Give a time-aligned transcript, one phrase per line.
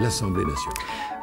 [0.00, 0.78] l'Assemblée nationale.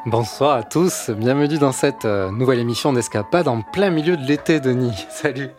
[0.05, 4.59] Bonsoir à tous, bienvenue dans cette euh, nouvelle émission d'Escapade en plein milieu de l'été,
[4.59, 5.05] Denis.
[5.09, 5.49] Salut.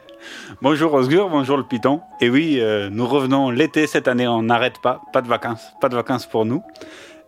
[0.60, 2.00] Bonjour Osgur, bonjour le Python.
[2.20, 5.88] Et oui, euh, nous revenons l'été cette année, on n'arrête pas, pas de vacances, pas
[5.88, 6.62] de vacances pour nous.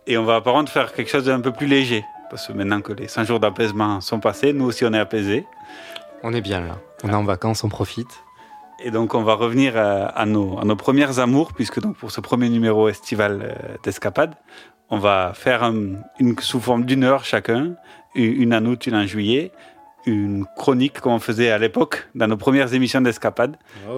[0.07, 2.81] Et on va par contre faire quelque chose d'un peu plus léger, parce que maintenant
[2.81, 5.45] que les 100 jours d'apaisement sont passés, nous aussi on est apaisés.
[6.23, 8.23] On est bien là, on est en vacances, on profite.
[8.81, 12.11] Et donc on va revenir à, à nos, à nos premières amours, puisque donc pour
[12.11, 14.35] ce premier numéro estival euh, d'Escapade,
[14.89, 17.73] on va faire un- une, sous forme d'une heure chacun,
[18.15, 19.51] une en août, une en juillet,
[20.05, 23.57] une chronique comme on faisait à l'époque, dans nos premières émissions d'Escapade.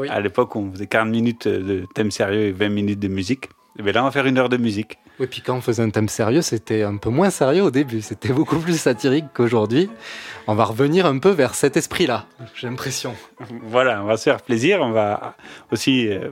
[0.10, 3.46] À l'époque, on faisait 40 minutes de thème sérieux et 20 minutes de musique.
[3.80, 4.98] Et bien là, on va faire une heure de musique.
[5.20, 8.02] Oui, puis quand on faisait un thème sérieux, c'était un peu moins sérieux au début,
[8.02, 9.90] c'était beaucoup plus satirique qu'aujourd'hui.
[10.48, 13.16] On va revenir un peu vers cet esprit-là, j'ai l'impression.
[13.64, 14.80] Voilà, on va se faire plaisir.
[14.82, 15.36] On va
[15.72, 16.32] aussi euh,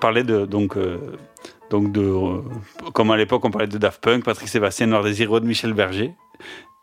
[0.00, 0.98] parler de donc euh,
[1.70, 2.40] donc de euh,
[2.92, 6.12] comme à l'époque on parlait de Daft Punk, Patrick Sébastien, Noir Désireux, de Michel Berger.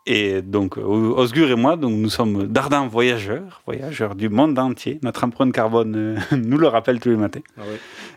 [0.04, 4.98] Et donc euh, Osgur et moi, donc nous sommes d'ardents voyageurs, voyageurs du monde entier.
[5.02, 7.40] Notre empreinte carbone euh, nous le rappelle tous les matins.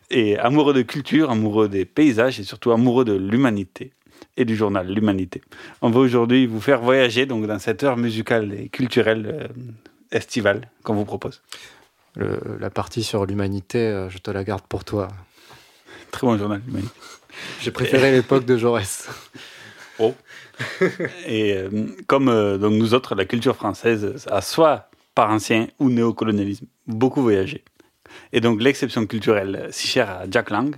[0.10, 3.92] Et amoureux de culture, amoureux des paysages et surtout amoureux de l'humanité
[4.38, 5.42] et du journal L'Humanité.
[5.82, 9.48] On va aujourd'hui vous faire voyager donc dans cette heure musicale et culturelle euh,
[10.12, 11.42] estivale qu'on vous propose.
[12.16, 15.08] Le- la partie sur l'humanité, je te la garde pour toi.
[16.16, 16.94] Très bon journal, L'Humanité.
[17.62, 19.10] J'ai préféré l'époque de Jaurès.
[19.98, 20.14] Oh.
[21.26, 21.70] Et euh,
[22.06, 27.22] comme euh, donc nous autres, la culture française a soit par ancien ou néocolonialisme beaucoup
[27.22, 27.64] voyagé.
[28.34, 30.76] Et donc l'exception culturelle euh, si chère à Jack Lang,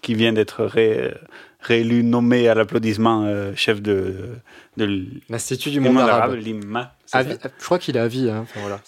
[0.00, 1.12] qui vient d'être ré-
[1.60, 4.30] réélu, nommé à l'applaudissement euh, chef de,
[4.78, 6.34] de L'Institut du monde arabe.
[6.36, 6.94] l'IMA.
[7.12, 8.30] je crois qu'il est à vie.
[8.30, 8.40] Hein.
[8.44, 8.80] Enfin, voilà.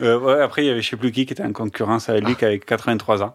[0.00, 2.24] Euh, ouais, après, il y avait je sais plus qui qui était en concurrence avec
[2.24, 3.34] lui, qui avait 83 ans.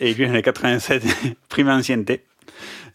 [0.00, 1.02] Et lui, il en a 87,
[1.48, 2.24] prime ancienneté.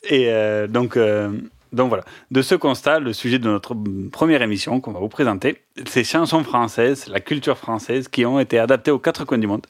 [0.09, 1.31] Et euh, donc, euh,
[1.73, 2.03] donc voilà.
[2.31, 3.75] De ce constat, le sujet de notre
[4.11, 8.59] première émission qu'on va vous présenter, ces chansons françaises, la culture française, qui ont été
[8.59, 9.65] adaptées aux quatre coins du monde,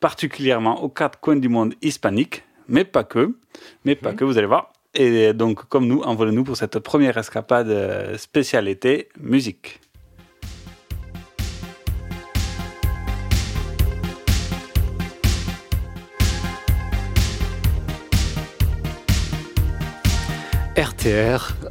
[0.00, 3.34] particulièrement aux quatre coins du monde hispaniques, mais pas que,
[3.84, 4.72] mais pas que, vous allez voir.
[4.94, 9.80] Et donc, comme nous, envolez-nous pour cette première escapade euh, spéciale été musique.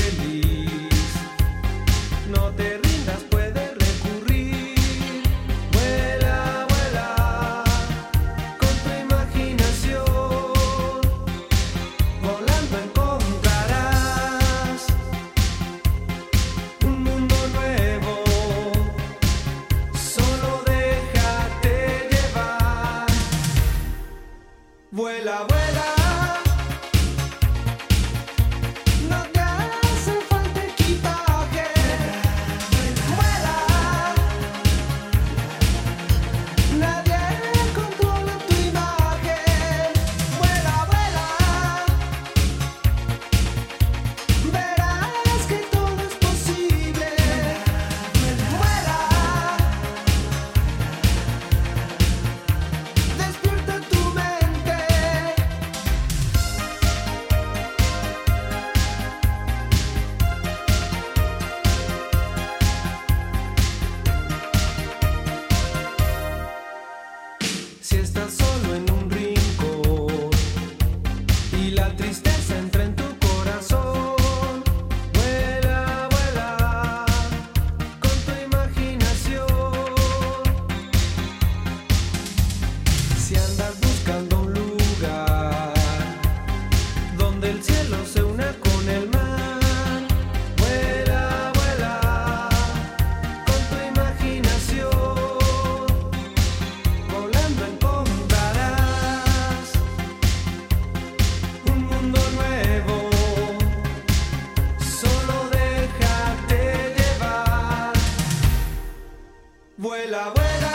[109.86, 110.75] Vuela, vuela.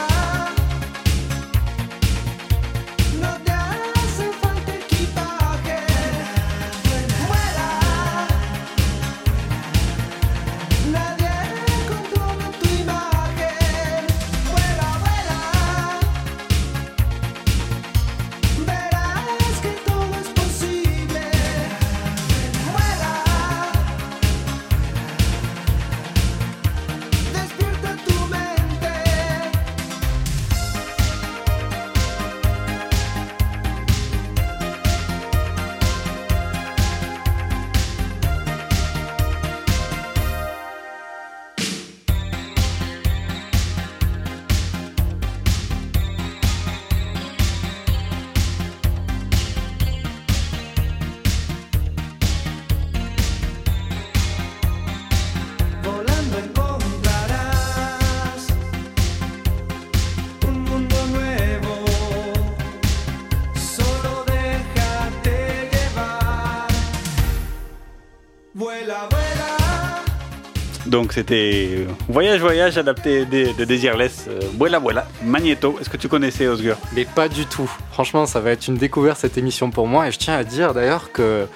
[71.01, 75.79] Donc c'était Voyage Voyage adapté de, de Desireless, euh, Vuela, Magneto.
[75.81, 77.71] Est-ce que tu connaissais Osgur Mais pas du tout.
[77.91, 80.09] Franchement, ça va être une découverte cette émission pour moi.
[80.09, 81.47] Et je tiens à dire d'ailleurs que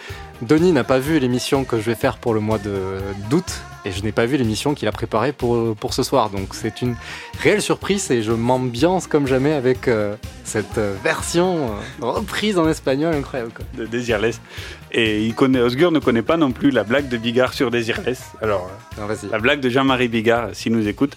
[0.40, 2.58] Denis n'a pas vu l'émission que je vais faire pour le mois
[3.28, 3.60] d'août.
[3.84, 6.30] Et je n'ai pas vu l'émission qu'il a préparée pour, pour ce soir.
[6.30, 6.96] Donc c'est une
[7.38, 11.66] réelle surprise et je m'ambiance comme jamais avec euh, cette euh, version
[12.02, 13.52] euh, reprise en espagnol incroyable.
[13.52, 13.64] quoi.
[13.76, 14.40] de Desireless.
[14.90, 18.22] Et il connaît, Osgur ne connaît pas non plus la blague de Bigard sur Desireless.
[18.40, 21.16] Alors, Non, la blague de Jean-Marie Bigard, s'il nous écoute.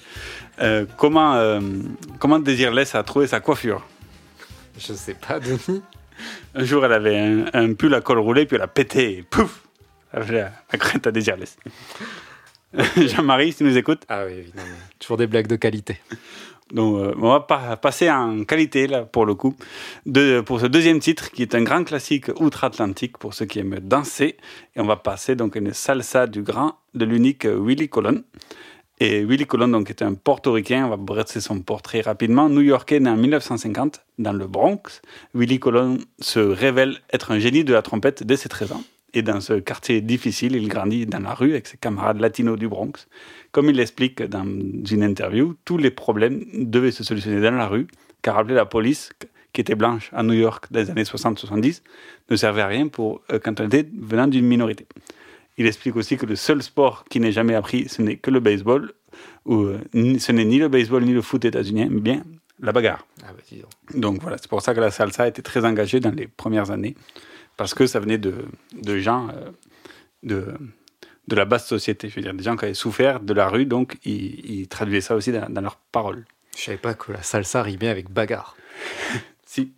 [0.60, 1.60] Euh, comment,
[2.18, 3.86] comment Desireless a trouvé sa coiffure?
[4.80, 5.82] Je sais pas, Denis.
[6.56, 9.22] Un jour, elle avait un, un pull à col roulé, puis elle a pété, et
[9.22, 9.62] pouf
[10.12, 11.58] Elle a fait la, crête à Desireless.
[12.98, 14.04] Jean-Marie, si tu nous écoutes.
[14.10, 14.68] Ah oui, évidemment.
[15.00, 15.98] Toujours des blagues de qualité.
[16.74, 19.56] Donc, euh, on va pa- passer en qualité, là, pour le coup,
[20.06, 23.80] de, pour ce deuxième titre, qui est un grand classique outre-Atlantique pour ceux qui aiment
[23.80, 24.36] danser.
[24.76, 28.24] Et on va passer donc une salsa du grand, de l'unique euh, Willy Colon.
[29.00, 33.10] Et Willy Colon, donc, est un portoricain, on va brosser son portrait rapidement, new-yorkais né
[33.10, 35.02] en 1950, dans le Bronx.
[35.36, 38.84] Willy Colon se révèle être un génie de la trompette dès ses 13 ans.
[39.14, 42.68] Et dans ce quartier difficile, il grandit dans la rue avec ses camarades latinos du
[42.68, 43.08] Bronx.
[43.52, 47.88] Comme il l'explique dans une interview, tous les problèmes devaient se solutionner dans la rue,
[48.22, 49.12] car appeler la police,
[49.54, 51.82] qui était blanche à New York dans les années 60-70,
[52.30, 54.86] ne servait à rien pour, euh, quand on était venant d'une minorité.
[55.58, 58.40] Il explique aussi que le seul sport qui n'est jamais appris, ce n'est que le
[58.40, 58.94] baseball,
[59.46, 62.24] ou euh, ce n'est ni le baseball ni le foot états-unien, mais bien
[62.60, 63.06] la bagarre.
[63.24, 64.00] Ah bah donc.
[64.00, 66.96] Donc voilà, c'est pour ça que la salsa était très engagée dans les premières années,
[67.58, 69.50] parce que ça venait de, de gens euh,
[70.24, 70.54] de,
[71.28, 73.66] de la basse société, je veux dire, des gens qui avaient souffert de la rue,
[73.66, 76.26] donc ils, ils traduisaient ça aussi dans, dans leurs paroles.
[76.56, 78.56] Je savais pas que la salsa rimait avec bagarre.
[79.50, 79.72] Si,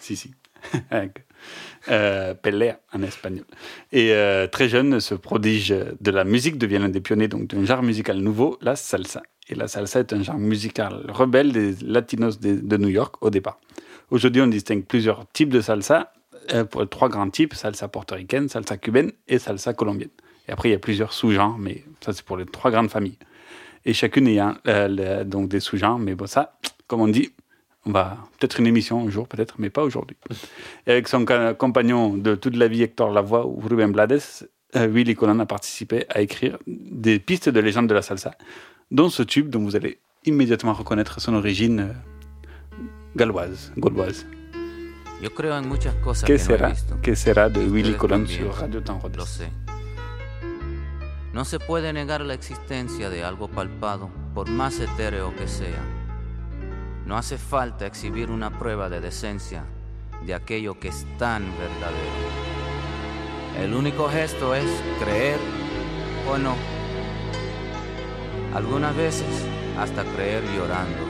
[0.00, 0.34] si, si.
[0.90, 1.24] Avec,
[1.88, 3.46] euh, pelea en espagnol.
[3.90, 7.64] Et euh, très jeune, ce prodige de la musique devient l'un des pionniers donc d'un
[7.64, 9.22] genre musical nouveau, la salsa.
[9.48, 13.30] Et la salsa est un genre musical rebelle des latinos de, de New York au
[13.30, 13.58] départ.
[14.10, 16.12] Aujourd'hui, on distingue plusieurs types de salsa,
[16.52, 20.10] euh, pour trois grands types salsa portoricaine, salsa cubaine et salsa colombienne.
[20.48, 23.18] Et après, il y a plusieurs sous-genres, mais ça, c'est pour les trois grandes familles.
[23.84, 27.30] Et chacune ayant euh, donc des sous-genres, mais bon, ça, comme on dit,
[27.84, 30.16] on va peut-être une émission un jour, peut-être, mais pas aujourd'hui.
[30.86, 31.24] Et avec son
[31.56, 34.20] compagnon de toute la vie, Hector Lavoie ou Ruben Blades,
[34.74, 38.32] euh, Willy Colon a participé à écrire des pistes de légende de la salsa,
[38.90, 42.78] dont ce tube dont vous allez immédiatement reconnaître son origine euh,
[43.14, 44.26] galloise, gauloise.
[45.20, 47.00] Yo creo en muchas cosas Que no he visto.
[47.00, 49.16] que sera de Willy Colon también, sur Radio Rodez.
[49.16, 49.48] Lo sé.
[51.32, 55.82] No se puede negar la existencia de algo palpado, por más etéreo que sea.
[57.06, 59.64] No hace falta exhibir una prueba de decencia
[60.24, 62.16] de aquello que es tan verdadero.
[63.62, 64.68] El único gesto es
[65.00, 65.38] creer
[66.28, 66.54] o no.
[68.54, 69.26] Algunas veces
[69.78, 71.05] hasta creer llorando.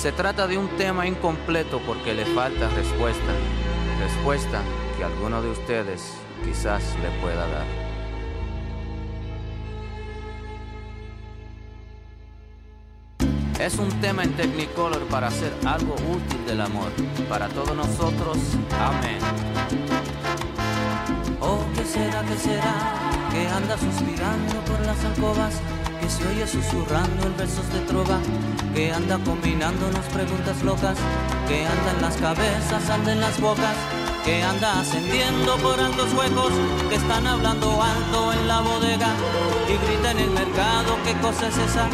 [0.00, 3.34] Se trata de un tema incompleto porque le falta respuesta.
[4.00, 4.62] Respuesta
[4.96, 7.66] que alguno de ustedes quizás le pueda dar.
[13.60, 16.90] Es un tema en Technicolor para hacer algo útil del amor.
[17.28, 18.38] Para todos nosotros,
[18.80, 19.18] amén.
[21.42, 22.74] Oh, ¿qué será, qué será?
[23.30, 25.60] Que anda suspirando por las alcobas,
[26.10, 28.18] se oye susurrando en versos de trova,
[28.74, 30.98] que anda combinándonos preguntas locas,
[31.46, 33.76] que anda en las cabezas, anda en las bocas,
[34.24, 36.52] que anda ascendiendo por altos huecos,
[36.88, 39.10] que están hablando alto en la bodega
[39.68, 41.86] y grita en el mercado, ¿qué cosa es esa?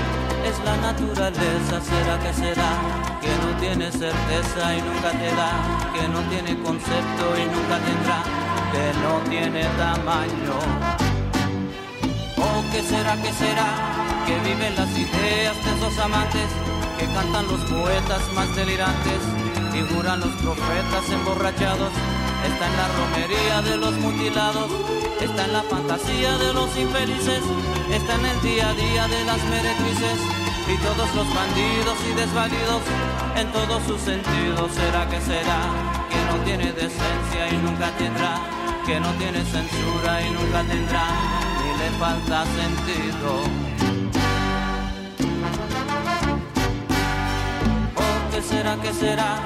[0.49, 2.73] Es la naturaleza, será que será,
[3.21, 5.53] que no tiene certeza y nunca te da,
[5.93, 8.23] que no tiene concepto y nunca tendrá,
[8.73, 10.57] que no tiene tamaño.
[12.39, 14.06] Oh, ¿qué será, qué será?
[14.27, 16.49] Que viven las ideas de esos amantes,
[16.99, 19.21] que cantan los poetas más delirantes,
[19.73, 21.93] y juran los profetas emborrachados.
[22.45, 24.71] Está en la romería de los mutilados,
[25.21, 27.43] está en la fantasía de los infelices,
[27.91, 30.19] está en el día a día de las meretrices
[30.69, 32.83] y todos los bandidos y desvalidos
[33.37, 34.73] en todos sus sentidos.
[34.73, 35.61] ¿Será que será?
[36.11, 38.41] Que no tiene decencia y nunca tendrá,
[38.87, 41.07] que no tiene censura y nunca tendrá,
[41.63, 43.96] ni le falta sentido.
[48.37, 49.39] ¿Qué será, qué será?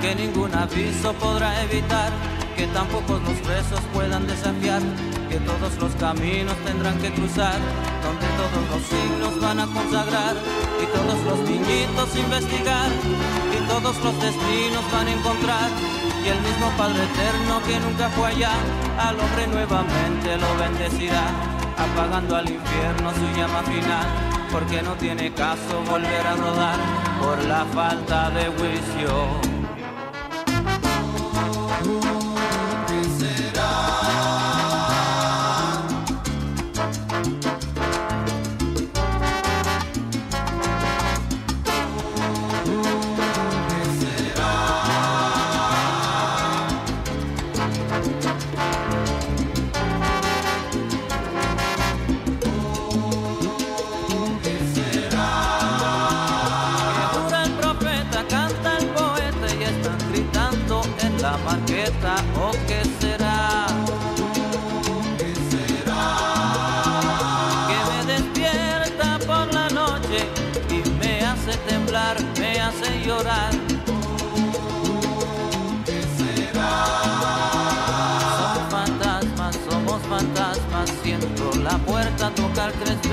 [0.00, 2.10] Que ningún aviso podrá evitar,
[2.56, 4.82] que tampoco los presos puedan desafiar,
[5.30, 7.58] que todos los caminos tendrán que cruzar,
[8.02, 10.34] donde todos los siglos van a consagrar,
[10.82, 12.90] y todos los niñitos investigar,
[13.56, 15.70] y todos los destinos van a encontrar
[16.24, 18.52] y el mismo Padre Eterno que nunca fue allá
[18.98, 24.06] al hombre nuevamente lo bendecirá, apagando al infierno su llama final,
[24.50, 26.78] porque no tiene caso volver a rodar
[27.20, 29.53] por la falta de juicio.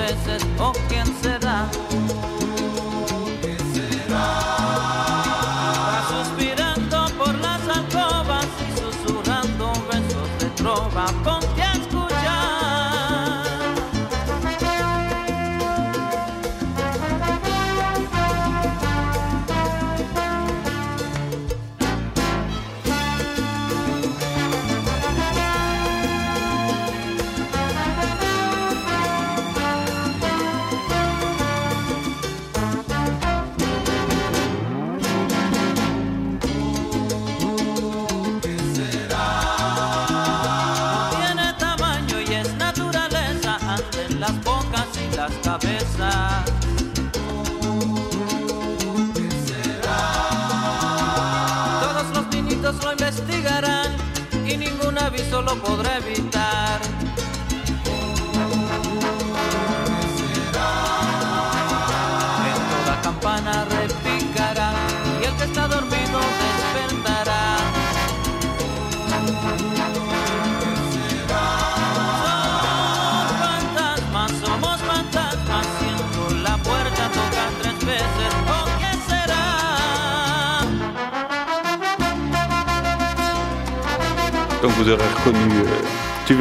[0.01, 0.43] veces.
[0.59, 0.90] Oh.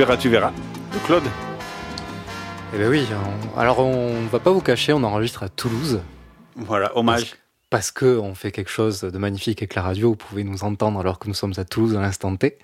[0.01, 0.51] Verras, tu verras
[0.95, 1.23] de Claude.
[2.75, 3.07] Eh ben oui,
[3.55, 6.01] on- alors on va pas vous cacher, on enregistre à Toulouse.
[6.57, 7.35] Voilà, hommage.
[7.69, 10.99] Parce que on fait quelque chose de magnifique avec la radio, vous pouvez nous entendre
[11.01, 12.57] alors que nous sommes à Toulouse à l'instant T.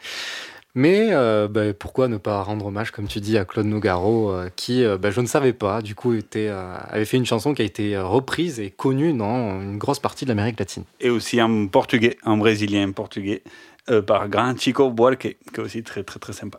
[0.75, 4.49] Mais euh, ben, pourquoi ne pas rendre hommage, comme tu dis, à Claude Nougaro, euh,
[4.57, 7.53] qui, euh, ben, je ne savais pas, du coup, était, euh, avait fait une chanson
[7.53, 10.85] qui a été reprise et connue dans une grosse partie de l'Amérique latine.
[11.01, 13.43] Et aussi en portugais, en brésilien portugais,
[13.91, 16.59] euh, par Grand Chico Buarque, qui est aussi très très très sympa.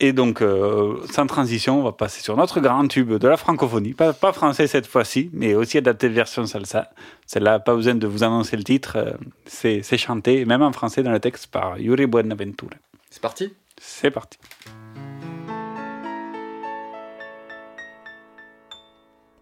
[0.00, 3.94] Et donc, euh, sans transition, on va passer sur notre grand tube de la francophonie.
[3.94, 6.90] Pas, pas français cette fois-ci, mais aussi adapté version salsa.
[7.26, 8.96] Celle-là, pas besoin de vous annoncer le titre.
[8.96, 9.12] euh,
[9.46, 12.74] C'est c'est chanté, même en français dans le texte, par Yuri Buenaventura.
[13.08, 13.54] C'est parti?
[13.80, 14.38] C'est parti.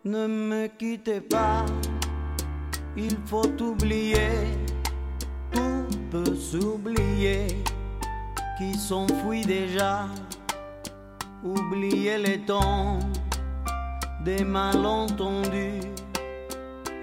[0.04, 1.64] Ne me quittez pas,
[2.96, 4.28] il faut oublier,
[5.52, 7.46] tout peut s'oublier,
[8.58, 10.06] qui s'enfuit déjà,
[11.44, 12.98] oublier les temps
[14.24, 15.80] des malentendus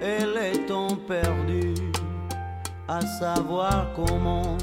[0.00, 1.74] et les temps perdus,
[2.88, 4.56] à savoir comment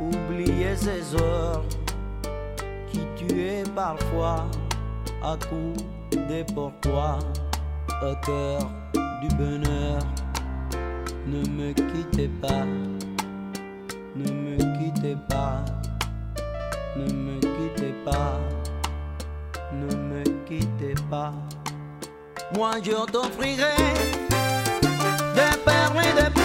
[0.00, 1.64] oublier ces heures
[2.90, 4.46] qui tuaient parfois
[5.22, 5.84] à coups
[6.28, 7.18] des pourquoi
[8.02, 8.60] au cœur
[9.22, 10.00] du bonheur.
[11.26, 12.64] Ne me quittez pas,
[14.14, 15.64] ne me quittez pas,
[16.98, 18.38] ne me quittez pas,
[19.72, 21.32] ne me quittez pas.
[22.54, 23.76] Moi je t'offrirai
[25.34, 26.37] des perles et des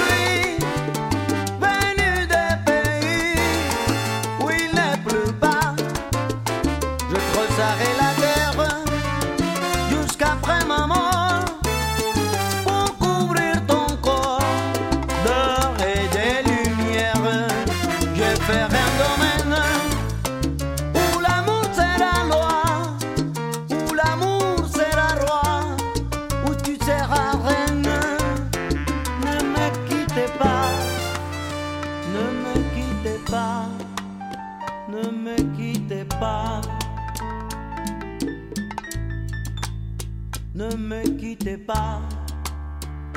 [41.43, 41.99] Pas,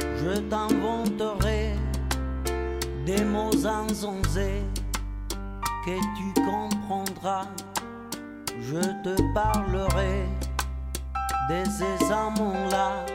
[0.01, 1.75] je t'inventerai
[3.07, 4.65] des mots insensés
[5.85, 7.47] que tu comprendras.
[8.61, 10.27] Je te parlerai
[11.49, 13.07] de ces amants-là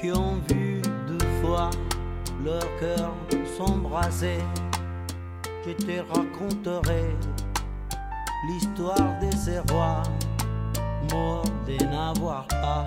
[0.00, 1.68] qui ont vu deux fois
[2.42, 3.12] leur cœur
[3.58, 4.38] s'embraser.
[5.66, 7.14] Je te raconterai
[8.48, 10.02] l'histoire de ces rois
[11.10, 12.84] morts de n'avoir pas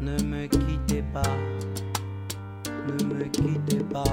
[0.00, 1.22] Ne me quittez pas,
[2.86, 4.04] ne me quittez pas,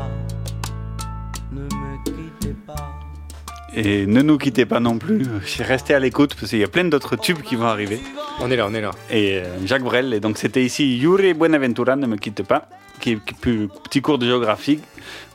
[1.52, 3.00] ne me quittez pas.
[3.76, 5.24] Et ne nous quittez pas non plus,
[5.60, 8.00] restez à l'écoute parce qu'il y a plein d'autres tubes qui vont arriver.
[8.40, 8.92] On est là, on est là.
[9.12, 12.68] Et euh, Jacques Brel, et donc c'était ici Yuri Buenaventura, ne me quitte pas,
[13.00, 14.80] qui, qui plus petit cours de géographie.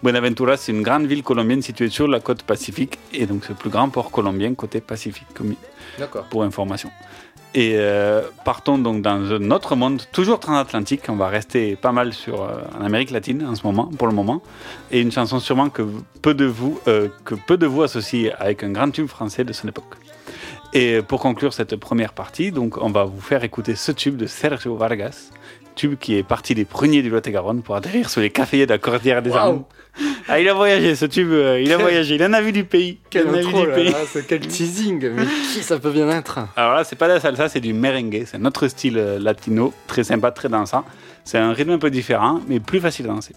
[0.02, 3.54] Buenaventura, c'est une grande ville colombienne située sur la côte pacifique, et donc c'est le
[3.58, 5.54] plus grand port colombien côté pacifique, comme-
[5.98, 6.24] D'accord.
[6.24, 6.90] pour information.
[7.54, 11.02] Et euh, partons donc dans un autre monde, toujours transatlantique.
[11.08, 14.14] On va rester pas mal sur euh, en Amérique latine en ce moment, pour le
[14.14, 14.42] moment,
[14.90, 15.82] et une chanson sûrement que
[16.22, 19.52] peu de vous, euh, que peu de vous associent avec un grand tube français de
[19.52, 19.96] son époque.
[20.72, 24.26] Et pour conclure cette première partie, donc on va vous faire écouter ce tube de
[24.26, 25.30] Sergio Vargas,
[25.74, 28.78] tube qui est parti des pruniers du Lot-et-Garonne pour atterrir sur les caféiers de la
[28.78, 29.50] Cordillère des Waouh.
[29.50, 29.64] Andes.
[30.28, 32.64] Ah, il a voyagé, ce tube, euh, il a voyagé, il en a vu du
[32.64, 32.98] pays.
[33.10, 36.38] Quel intro, là, là, teasing Mais qui ça peut bien être?
[36.56, 38.24] Alors là, c'est pas de la salsa, c'est du merengue.
[38.26, 40.84] C'est un autre style euh, latino, très sympa, très dansant.
[41.24, 43.34] C'est un rythme un peu différent, mais plus facile à danser.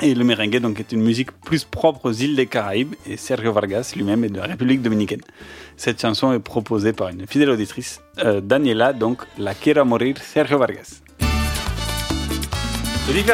[0.00, 3.52] Et le merengue donc, est une musique plus propre aux îles des Caraïbes, et Sergio
[3.52, 5.22] Vargas lui-même est de la République dominicaine.
[5.76, 10.58] Cette chanson est proposée par une fidèle auditrice, euh, Daniela, donc La Quiero Morir, Sergio
[10.58, 11.02] Vargas.
[13.08, 13.24] C'est.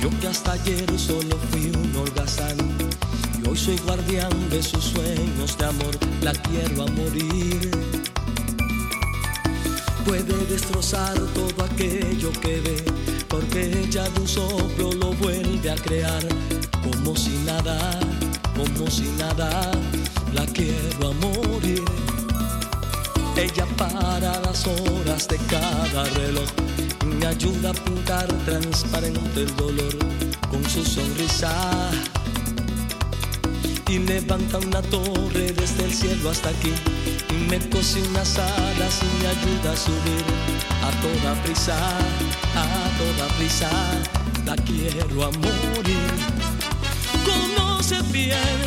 [0.00, 2.56] Yo que hasta ayer solo fui un holgazán
[3.38, 7.70] y hoy soy guardián de sus sueños de amor, la quiero a morir.
[10.06, 12.84] Puede destrozar todo aquello que ve,
[13.28, 16.22] porque ella de un soplo lo vuelve a crear,
[16.82, 17.98] como si nada,
[18.56, 19.70] como si nada,
[20.32, 21.84] la quiero a morir.
[23.36, 26.48] Ella para las horas de cada reloj
[27.18, 29.96] me ayuda a pintar transparente el dolor
[30.50, 31.52] con su sonrisa.
[33.88, 36.72] Y levanta una torre desde el cielo hasta aquí
[37.30, 40.24] y me cose unas alas y me ayuda a subir
[40.82, 41.76] a toda prisa,
[42.56, 42.64] a
[42.98, 43.70] toda prisa.
[44.44, 46.10] La quiero a morir.
[47.24, 48.65] Conoce bien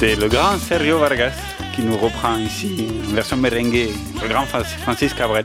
[0.00, 1.34] C'était le grand Sergio Vargas
[1.74, 3.90] qui nous reprend ici en version merengue,
[4.22, 5.44] le grand Fra- Francis Cabrel.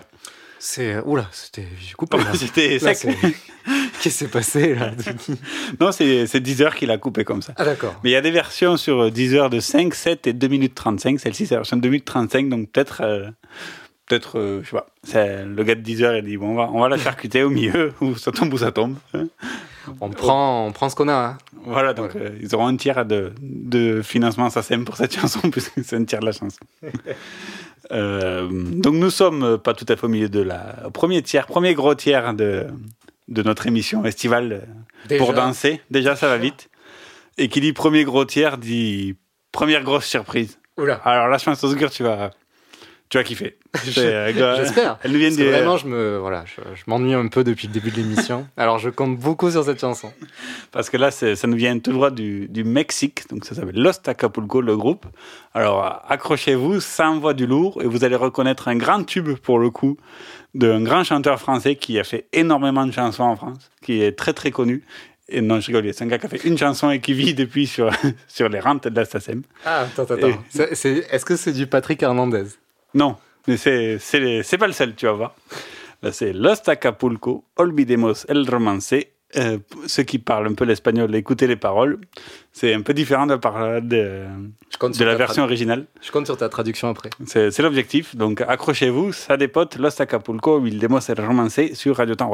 [0.60, 0.98] C'est.
[1.04, 1.68] Oula, c'était.
[1.78, 2.18] J'ai coupé.
[2.36, 3.00] C'était sec.
[3.06, 4.91] Qu'est-ce qui s'est passé là
[5.82, 7.52] Non, c'est c'est Deezer qui l'a coupé comme ça.
[7.58, 8.00] Ah, d'accord.
[8.02, 11.20] Mais il y a des versions sur Deezer de 5, 7 et 2 minutes 35.
[11.20, 13.30] Celle-ci, c'est la version 2 minutes 35, donc peut-être, euh,
[14.08, 14.88] peut-être, euh, je sais pas.
[15.46, 17.94] Le gars de Deezer, il dit, bon, on va, on va la charcuter au milieu,
[18.02, 18.96] ou ça tombe ou ça tombe.
[19.13, 19.26] hein.
[20.02, 21.13] On prend, on prend ce qu'on a.
[21.13, 21.38] hein.
[21.65, 25.84] Voilà, donc euh, ils auront un tiers de, de financement SACEM pour cette chanson, puisque
[25.84, 26.60] c'est un tiers de la chanson.
[27.91, 31.76] Euh, donc nous sommes pas tout à fait au milieu de la premier tiers, premier
[31.76, 32.65] gros tiers de,
[33.28, 34.60] de notre émission estivale euh,
[35.08, 35.24] Déjà.
[35.24, 35.82] pour danser.
[35.91, 36.70] Déjà, ça va vite.
[37.38, 39.18] Et qui dit premier gros tiers dit
[39.52, 40.58] première grosse surprise.
[40.78, 40.96] Oula.
[41.04, 42.32] Alors la chanson Osgur, tu vas,
[43.10, 43.58] tu vas kiffer.
[43.98, 44.98] Euh, J'espère.
[45.04, 45.50] Elle nous vient Parce que du.
[45.50, 48.48] Vraiment, je me, voilà, je, je m'ennuie un peu depuis le début de l'émission.
[48.58, 50.13] Alors, je compte beaucoup sur cette chanson.
[50.72, 54.00] Parce que là, ça nous vient tout droit du, du Mexique, donc ça s'appelle Los
[54.06, 55.06] Acapulco, le groupe.
[55.54, 59.70] Alors, accrochez-vous, ça envoie du lourd et vous allez reconnaître un grand tube, pour le
[59.70, 59.98] coup,
[60.54, 64.32] d'un grand chanteur français qui a fait énormément de chansons en France, qui est très
[64.34, 64.84] très connu.
[65.28, 67.34] Et non, je rigole, c'est un gars qui a fait une chanson et qui vit
[67.44, 67.89] depuis sur,
[68.28, 69.41] sur les rentes de la SACEM.
[69.65, 70.28] Ah, attends, attends.
[70.30, 72.44] Et- Est-ce que c'est du Patrick Hernandez?
[72.95, 75.36] Non, mais c'est, pas le seul, tu vas voir.
[76.01, 78.93] Là, c'est Los Acapulco, Olvidemos el Romance.
[79.38, 81.99] Euh, ceux qui parlent un peu l'espagnol, écoutez les paroles.
[82.53, 83.38] C'est un peu différent de,
[85.03, 85.88] la version originale.
[86.01, 87.10] Je compte sur ta traduction après.
[87.25, 88.15] C'est, l'objectif.
[88.15, 92.31] Donc accrochez-vous, ça dépote Los Acapulco, Olvidemos el Romance sur Radio Temps.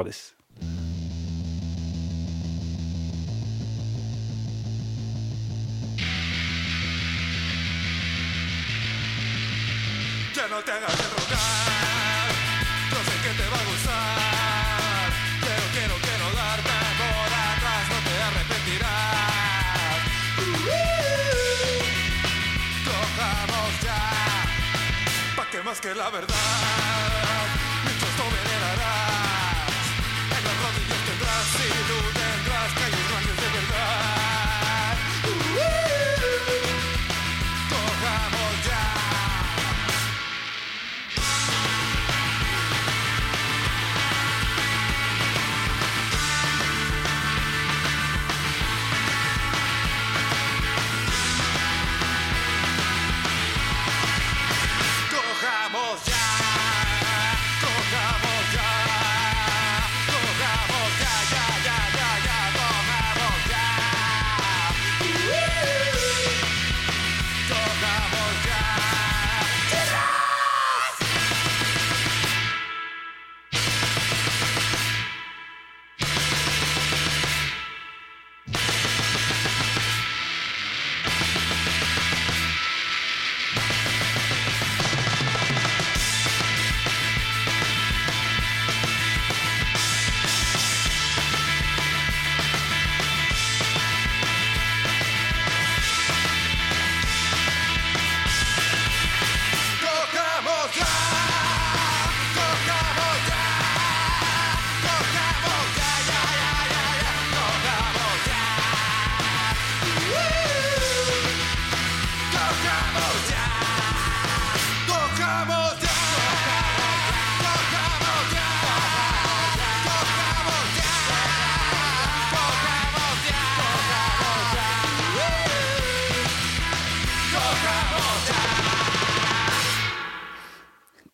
[25.81, 26.80] Que la verdad,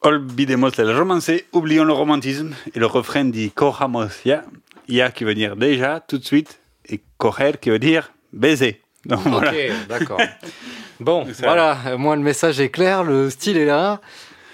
[0.07, 2.53] Olvidemos el romance, oublions le romantisme.
[2.73, 4.43] Et le refrain dit cojamos ya,
[4.87, 8.81] ya qui veut dire déjà, tout de suite, et coger qui veut dire baiser.
[9.05, 9.51] Donc, voilà.
[9.51, 10.21] Ok, d'accord.
[10.99, 14.01] Bon, voilà, euh, moi le message est clair, le style est là.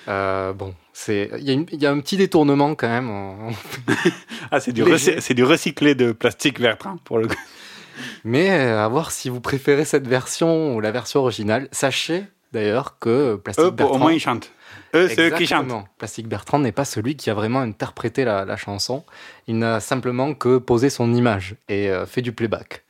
[0.09, 3.09] Euh, bon, c'est il y, a y un petit détournement quand même.
[4.51, 7.35] Ah, c'est du, c'est recyclé de plastique Bertrand, pour le coup.
[8.25, 11.69] Mais euh, à voir si vous préférez cette version ou la version originale.
[11.71, 13.95] Sachez d'ailleurs que Eux, pour- Bertrand...
[13.95, 14.51] au moins, ils chantent.
[14.95, 15.63] Eux, c'est eux qui chantent.
[15.63, 15.87] Exactement.
[15.97, 19.03] Plastic Bertrand n'est pas celui qui a vraiment interprété la, la chanson.
[19.47, 22.83] Il n'a simplement que posé son image et euh, fait du playback.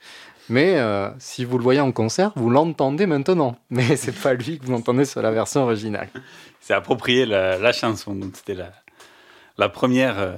[0.49, 3.57] Mais euh, si vous le voyez en concert, vous l'entendez maintenant.
[3.69, 6.09] Mais c'est pas lui que vous entendez sur la version originale.
[6.59, 8.15] C'est approprié la, la chanson.
[8.15, 8.71] Donc, c'était la,
[9.57, 10.35] la première, euh,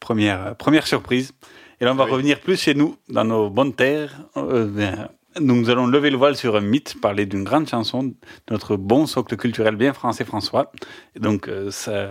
[0.00, 1.32] première, euh, première surprise.
[1.80, 4.22] Et là, on va revenir plus chez nous, dans nos bonnes terres.
[4.36, 5.06] Euh,
[5.40, 8.14] nous allons lever le voile sur un mythe, parler d'une grande chanson de
[8.50, 10.72] notre bon socle culturel bien français François.
[11.18, 11.70] Donc, euh,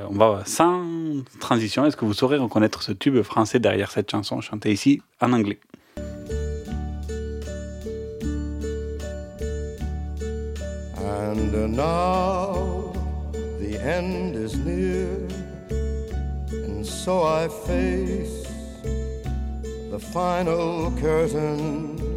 [0.09, 0.83] on va sans
[1.39, 1.85] transition.
[1.85, 5.59] Est-ce que vous saurez reconnaître ce tube français derrière cette chanson chantée ici en anglais?
[10.99, 12.93] And uh, now
[13.59, 15.07] the end is near,
[16.51, 18.45] and so I face
[19.91, 22.16] the final curtain.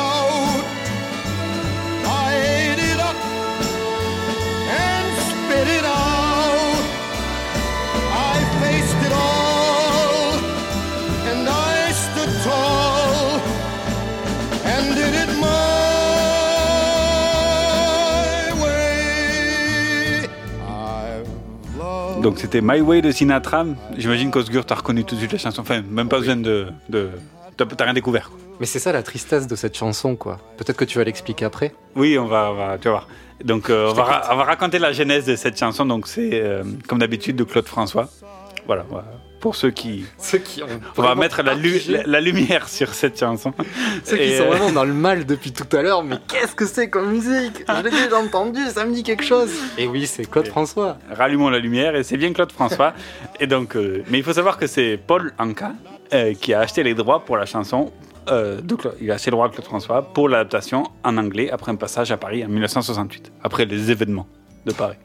[22.21, 23.65] Donc c'était My Way de Sinatra.
[23.97, 25.61] J'imagine qu'Osgur t'as reconnu tout de suite la chanson.
[25.61, 26.67] Enfin, même pas besoin de.
[26.89, 27.09] de...
[27.57, 28.29] T'as rien découvert.
[28.29, 28.39] quoi.
[28.59, 30.39] Mais c'est ça la tristesse de cette chanson, quoi.
[30.57, 31.73] Peut-être que tu vas l'expliquer après.
[31.95, 33.07] Oui, on va, on va- tu vas voir.
[33.43, 35.85] Donc, euh, on, va on va raconter la genèse de cette chanson.
[35.85, 38.07] Donc, c'est euh, comme d'habitude de Claude François.
[38.67, 38.85] Voilà.
[38.89, 39.07] voilà.
[39.39, 40.05] Pour ceux qui.
[40.19, 40.67] Ceux qui ont.
[40.97, 43.53] On va mettre la, lu- la- la lumière sur cette chanson.
[44.03, 46.67] Ceux qui sont euh, vraiment dans le mal depuis tout à l'heure, mais qu'est-ce que
[46.67, 49.49] c'est comme musique Je l'ai déjà entendu, ça me dit quelque chose.
[49.79, 50.99] Et oui, c'est Claude François.
[51.09, 52.93] Rallumons la lumière et c'est bien Claude François.
[53.39, 55.71] et donc, euh, mais il faut savoir que c'est Paul Anka
[56.13, 57.91] euh, qui a acheté les droits pour la chanson.
[58.29, 61.49] euh, de Claude- il a acheté le droit à Claude François pour l'adaptation en anglais
[61.49, 64.27] après un passage à Paris en 1968, après les événements
[64.67, 64.97] de Paris.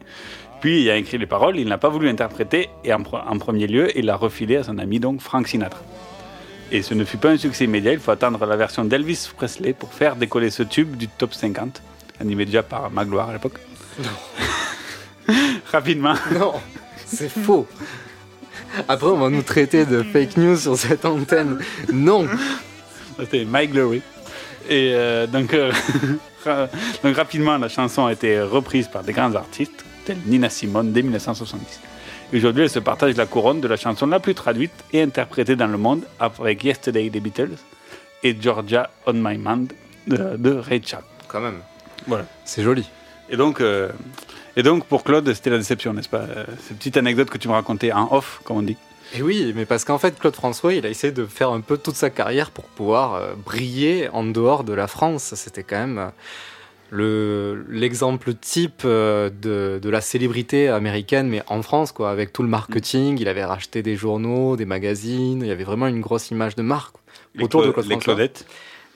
[0.61, 3.39] Puis il a écrit les paroles, il n'a pas voulu interpréter et en, pre- en
[3.39, 5.81] premier lieu, il l'a refilé à son ami donc Frank Sinatra.
[6.73, 9.73] Et ce ne fut pas un succès immédiat, il faut attendre la version d'Elvis Presley
[9.73, 11.81] pour faire décoller ce tube du top 50,
[12.21, 13.59] animé déjà par Magloire à l'époque.
[15.73, 16.15] Rapidement.
[16.39, 16.55] Non,
[17.05, 17.67] c'est faux.
[18.89, 21.59] Après, on va nous traiter de fake news sur cette antenne.
[21.93, 22.27] Non.
[23.19, 24.03] C'était My Glory.
[24.69, 25.73] Et euh, donc, euh,
[27.03, 29.85] donc rapidement, la chanson a été reprise par des grands artistes
[30.27, 31.81] Nina Simone dès 1970.
[32.33, 35.57] Et Aujourd'hui, elle se partage la couronne de la chanson la plus traduite et interprétée
[35.57, 37.57] dans le monde avec Yesterday des Beatles
[38.23, 39.73] et Georgia on My Mind
[40.07, 41.05] de, de Ray Charles.
[41.29, 41.61] Quand même.
[42.07, 42.27] Voilà.
[42.45, 42.89] C'est joli.
[43.29, 43.91] Et donc, euh,
[44.57, 46.19] et donc pour Claude, c'était la déception, n'est-ce pas?
[46.23, 48.77] Euh, Cette petite anecdote que tu me racontais en off, comme on dit.
[49.15, 51.79] Et oui, mais parce qu'en fait, Claude François, il a essayé de faire un peu
[51.79, 55.35] toute sa carrière pour pouvoir euh, briller en dehors de la France.
[55.37, 56.11] C'était quand même
[56.91, 62.43] le l'exemple type euh, de, de la célébrité américaine, mais en France, quoi, avec tout
[62.43, 63.19] le marketing.
[63.21, 65.41] Il avait racheté des journaux, des magazines.
[65.43, 66.97] Il y avait vraiment une grosse image de marque
[67.35, 68.15] Les autour de Cla- Claude les François.
[68.15, 68.47] Claudettes.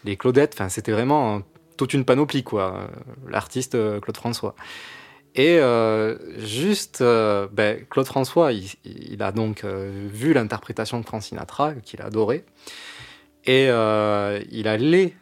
[0.05, 0.55] Les Claudettes.
[0.55, 1.43] Enfin, c'était vraiment
[1.77, 2.75] toute une panoplie, quoi.
[2.77, 2.87] euh,
[3.29, 4.55] L'artiste euh, Claude François.
[5.37, 11.07] Et euh, juste, euh, ben, Claude François, il, il a donc euh, vu l'interprétation de
[11.07, 12.45] Frank Sinatra, qu'il a adoré,
[13.47, 13.67] et
[14.51, 15.15] il allait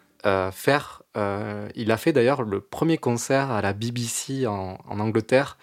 [0.53, 5.59] faire, euh, il a fait d'ailleurs le premier concert à la BBC en, en Angleterre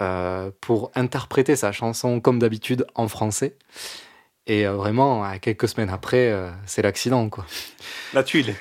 [0.00, 3.56] euh, pour interpréter sa chanson comme d'habitude en français.
[4.46, 6.34] Et euh, vraiment, quelques semaines après,
[6.66, 7.46] c'est l'accident, quoi.
[8.14, 8.54] La tuile.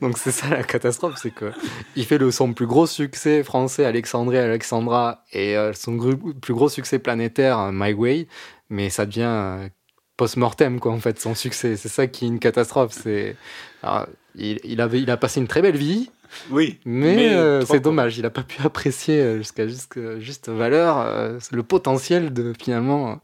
[0.00, 1.50] Donc c'est ça la catastrophe, c'est que
[1.96, 5.98] il fait le son plus gros succès français Alexandrie Alexandra et son
[6.40, 8.28] plus gros succès planétaire My Way,
[8.70, 9.68] mais ça devient
[10.16, 11.76] post-mortem quoi en fait son succès.
[11.76, 12.92] C'est ça qui est une catastrophe.
[12.92, 13.34] C'est
[13.82, 14.06] alors,
[14.38, 16.10] il, il avait il a passé une très belle vie.
[16.50, 20.20] Oui, Mais, mais euh, trop c'est dommage, il n'a pas pu apprécier euh, jusqu'à jusqu'à
[20.20, 23.20] juste valeur euh, le potentiel de finalement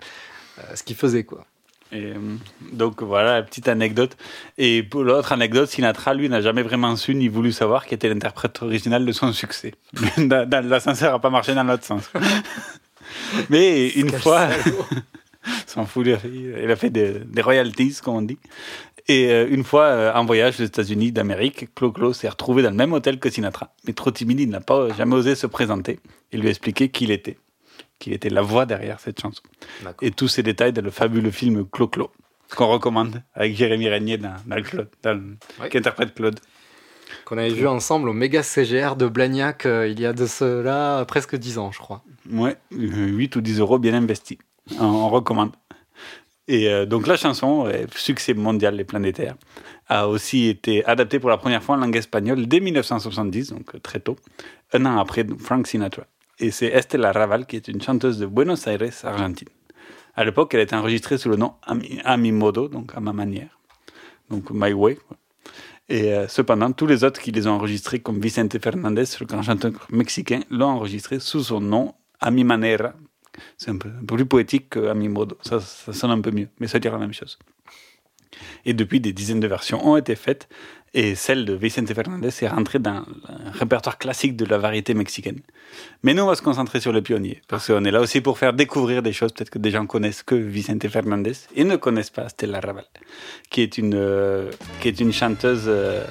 [0.59, 1.45] euh, ce qu'il faisait quoi.
[1.93, 2.15] Et, euh,
[2.73, 4.17] donc voilà la petite anecdote.
[4.59, 8.09] Et pour l'autre anecdote, Sinatra, lui, n'a jamais vraiment su ni voulu savoir qui était
[8.09, 9.75] l'interprète original de son succès.
[10.19, 12.11] L'ascenseur n'a pas marché dans l'autre sens.
[13.51, 14.49] Mais une fois,
[15.67, 18.39] s'en fout, il a fait, il a fait des, des royalties, comme on dit.
[19.07, 22.77] Et euh, une fois, euh, en voyage aux États-Unis d'Amérique, Clo-Clo s'est retrouvé dans le
[22.77, 23.75] même hôtel que Sinatra.
[23.87, 26.01] Mais trop timide, il n'a pas jamais osé se présenter
[26.33, 27.37] et lui expliquer qui il était.
[27.99, 29.43] Qu'il était la voix derrière cette chanson.
[30.01, 32.11] Et tous ces détails dans le fabuleux film Clo-Clo,
[32.57, 35.37] qu'on recommande, avec Jérémy Régnier dans, Claude, dans
[35.71, 36.41] qui interprète Claude.
[37.25, 41.01] Qu'on avait vu ensemble au méga CGR de Blagnac euh, il y a de cela
[41.01, 42.03] euh, presque 10 ans, je crois.
[42.31, 44.39] Ouais, euh, 8 ou 10 euros bien investis.
[44.79, 45.53] On, on recommande.
[46.47, 49.35] Et euh, donc la chanson, euh, succès mondial et planétaire,
[49.89, 53.79] a aussi été adaptée pour la première fois en langue espagnole dès 1970, donc euh,
[53.79, 54.17] très tôt,
[54.73, 56.05] un an après Frank Sinatra.
[56.39, 59.49] Et c'est Estela Raval qui est une chanteuse de Buenos Aires, Argentine.
[60.17, 61.55] À l'époque, elle était enregistrée sous le nom
[62.05, 63.59] a mi, modo, donc à ma manière,
[64.31, 64.99] donc My Way.
[65.89, 69.73] Et cependant, tous les autres qui les ont enregistrés, comme Vicente Fernandez, le grand chanteur
[69.91, 72.95] mexicain, l'ont enregistré sous son nom, A mi manera.
[73.57, 75.37] C'est un peu, plus poétique que A mi modo.
[75.43, 77.39] Ça, ça sonne un peu mieux, mais ça dire la même chose.
[78.65, 80.49] Et depuis, des dizaines de versions ont été faites,
[80.97, 85.41] et celle de Vicente Fernandez est rentrée dans un répertoire classique de la variété mexicaine.
[86.05, 88.39] Mais nous, on va se concentrer sur les pionniers, parce qu'on est là aussi pour
[88.39, 92.11] faire découvrir des choses, peut-être que des gens connaissent que Vicente Fernandez, et ne connaissent
[92.11, 92.85] pas Stella Raval,
[93.51, 96.05] qui est une, euh, qui est une chanteuse euh,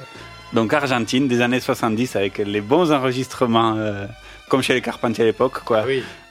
[0.51, 4.05] donc argentine des années 70, avec les bons enregistrements, euh,
[4.53, 5.83] comme chez les Carpentiers à l'époque, quoi.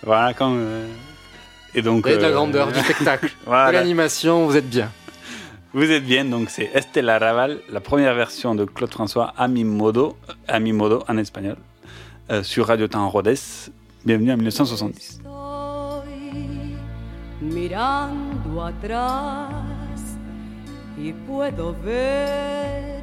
[0.04, 0.56] Voilà, comme...
[0.56, 0.86] euh,
[1.74, 2.02] et donc...
[2.04, 3.66] Vous avez de la euh, grandeur, du spectacle, voilà.
[3.66, 4.92] de l'animation, vous êtes bien.
[5.72, 9.64] Vous êtes bien, donc c'est Estela Raval, la première version de Claude François à mi
[9.64, 11.56] modo, à mi modo en espagnol,
[12.30, 13.34] euh, sur Radio Temps Rodez.
[14.04, 15.18] Bienvenue en 1970.
[17.40, 19.48] mirando atrás
[20.96, 23.02] y puedo ver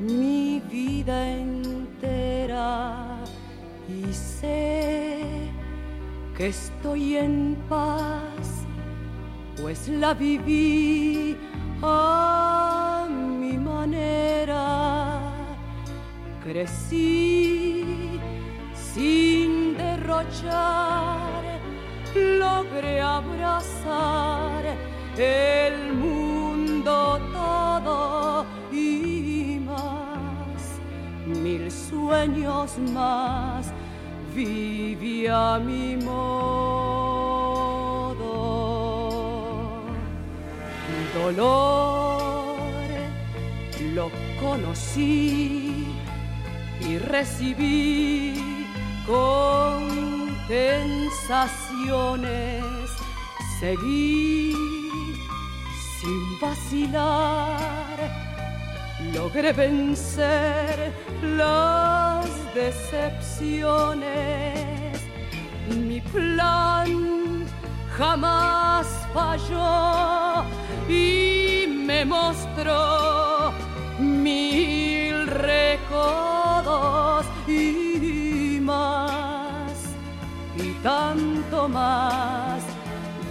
[0.00, 3.17] mi vida entera
[3.88, 5.24] y sé
[6.36, 8.64] que estoy en paz,
[9.60, 11.36] pues la viví
[11.82, 15.32] a mi manera.
[16.44, 18.20] Crecí
[18.74, 21.38] sin derrochar
[22.14, 24.64] logré abrazar
[25.16, 29.37] el mundo todo y
[31.28, 33.72] mil sueños más,
[34.34, 36.18] viví a mi modo.
[41.14, 42.58] Dolor
[43.94, 44.10] lo
[44.40, 45.86] conocí
[46.80, 48.34] y recibí
[49.06, 49.88] con
[50.48, 52.64] sensaciones
[53.60, 54.52] seguí
[56.00, 57.87] sin vacilar
[59.14, 60.92] logré vencer
[61.22, 64.08] las decepciones
[65.76, 67.44] mi plan
[67.96, 70.44] jamás falló
[70.88, 73.52] y me mostró
[73.98, 76.46] mil recodos
[77.46, 79.72] y más
[80.56, 82.62] y tanto más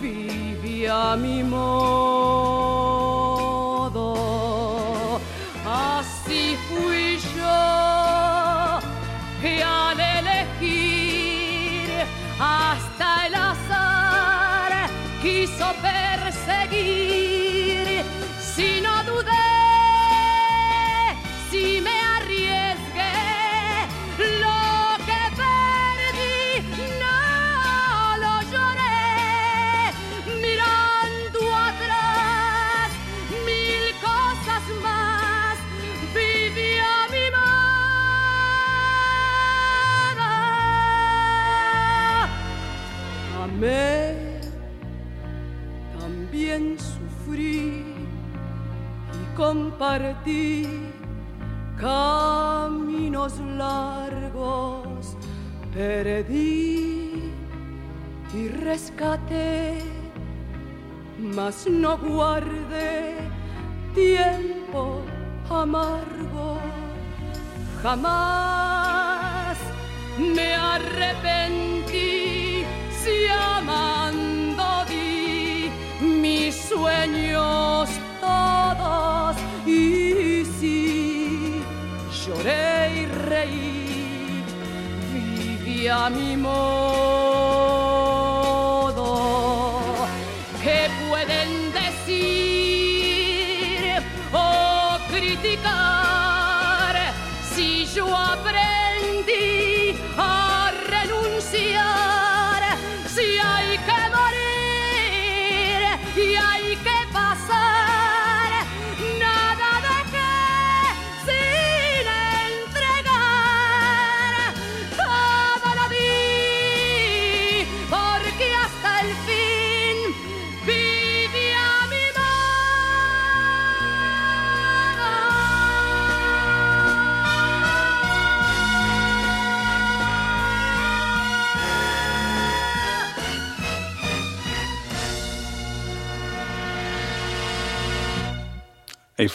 [0.02, 2.57] viví a mi modo.
[49.78, 50.66] Compartí
[51.80, 55.16] caminos largos
[55.72, 57.32] perdí
[58.34, 59.78] y rescaté,
[61.20, 63.18] mas no guardé
[63.94, 65.02] tiempo
[65.50, 66.58] amargo.
[67.84, 69.58] Jamás
[70.18, 71.67] me arrepentí
[85.90, 87.37] a mi.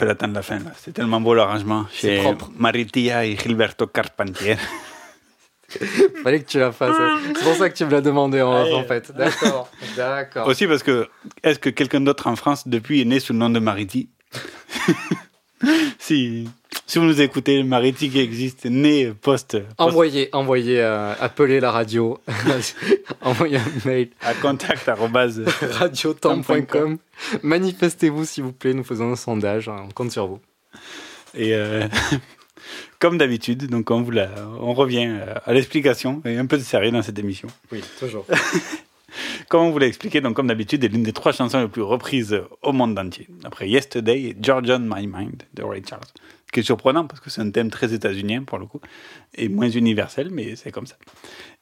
[0.03, 0.59] Faut attendre la fin.
[0.79, 2.51] C'est tellement beau l'arrangement C'est chez propre.
[2.57, 4.57] Maritia et Gilberto Carpentier.
[6.25, 6.97] Fallait que tu la fasses.
[7.37, 9.13] C'est pour ça que tu me l'as demandé en fait.
[9.13, 9.71] D'accord.
[9.97, 10.49] D'accord.
[10.49, 11.09] Aussi parce que
[11.45, 14.11] est-ce que quelqu'un d'autre en France depuis est né sous le nom de Mariti
[15.99, 16.49] si,
[16.87, 21.71] si vous nous écoutez, Mariti qui existe, né post, post Envoyez, envoyez, euh, appelez la
[21.71, 22.19] radio,
[23.21, 24.89] envoyez un mail à contact
[25.73, 26.99] radiotemps.com.
[27.43, 30.41] Manifestez-vous s'il vous plaît, nous faisons un sondage, hein, on compte sur vous.
[31.35, 31.87] Et euh,
[32.99, 36.63] comme d'habitude, donc on, vous la- on revient euh, à l'explication et un peu de
[36.63, 37.49] sérieux dans cette émission.
[37.71, 38.27] Oui, toujours.
[39.49, 41.83] Comme on vous l'a expliqué, donc comme d'habitude, est l'une des trois chansons les plus
[41.83, 43.29] reprises au monde entier.
[43.45, 46.03] Après Yesterday et George on My Mind de Ray Charles.
[46.47, 48.81] Ce qui est surprenant parce que c'est un thème très états-unien pour le coup
[49.35, 50.97] et moins universel, mais c'est comme ça.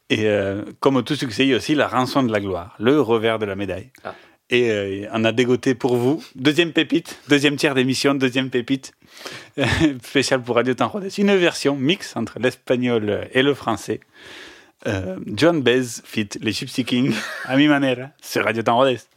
[0.09, 2.99] Et euh, comme tout succès, il y a aussi la rançon de la gloire, le
[2.99, 3.91] revers de la médaille.
[4.03, 4.13] Ah.
[4.49, 8.91] Et euh, on a dégoté pour vous, deuxième pépite, deuxième tiers d'émission, deuxième pépite,
[10.03, 11.07] spéciale pour Radio Temps Rodez.
[11.17, 14.01] Une version mix entre l'espagnol et le français.
[14.87, 17.15] Euh, John Bez fit les Gypsy Kings
[17.45, 19.07] à mi manera sur Radio Temps Rodez.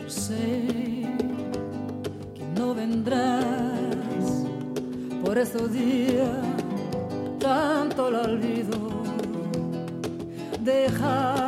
[0.00, 1.04] Yo sé
[2.34, 3.44] que no vendrás
[5.22, 6.30] por esos días,
[7.38, 8.88] tanto lo olvido.
[10.64, 11.47] Dejar un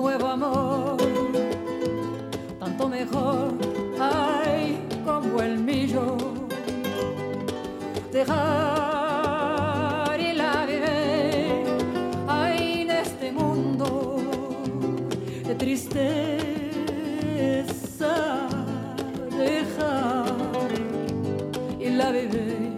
[0.00, 0.96] nuevo amor,
[2.58, 3.52] tanto mejor,
[4.00, 6.16] ay, como el mío.
[8.10, 8.28] Dejar
[10.18, 11.66] y la vivir,
[12.26, 14.22] ay, en este mundo
[15.46, 16.06] de tristeza.
[19.38, 20.70] Dejar
[21.78, 22.72] y la bebé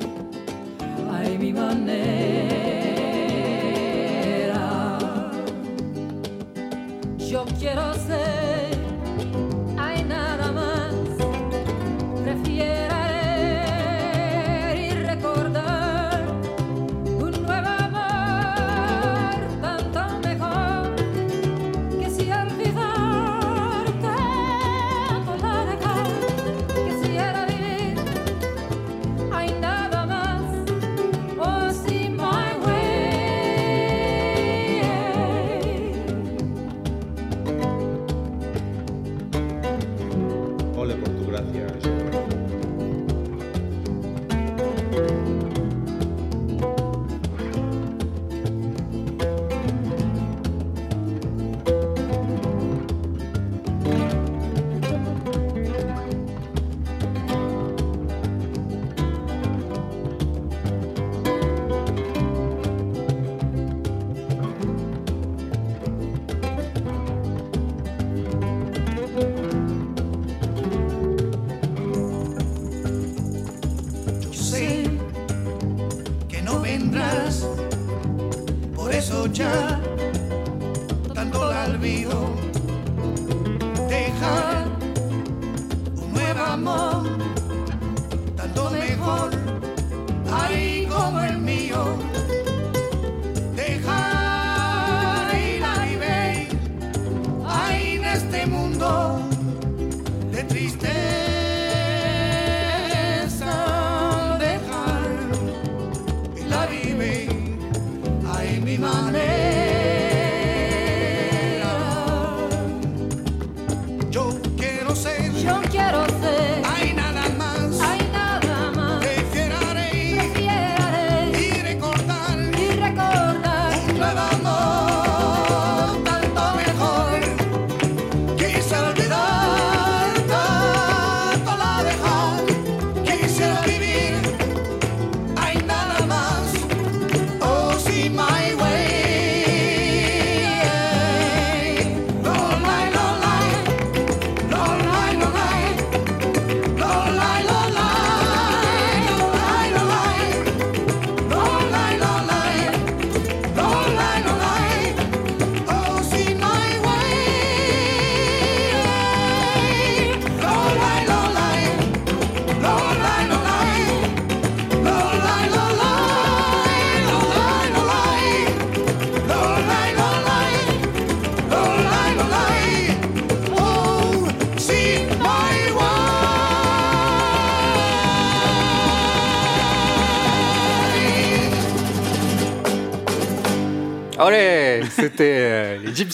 [1.13, 2.82] ay mi manera
[7.63, 8.42] quiero ser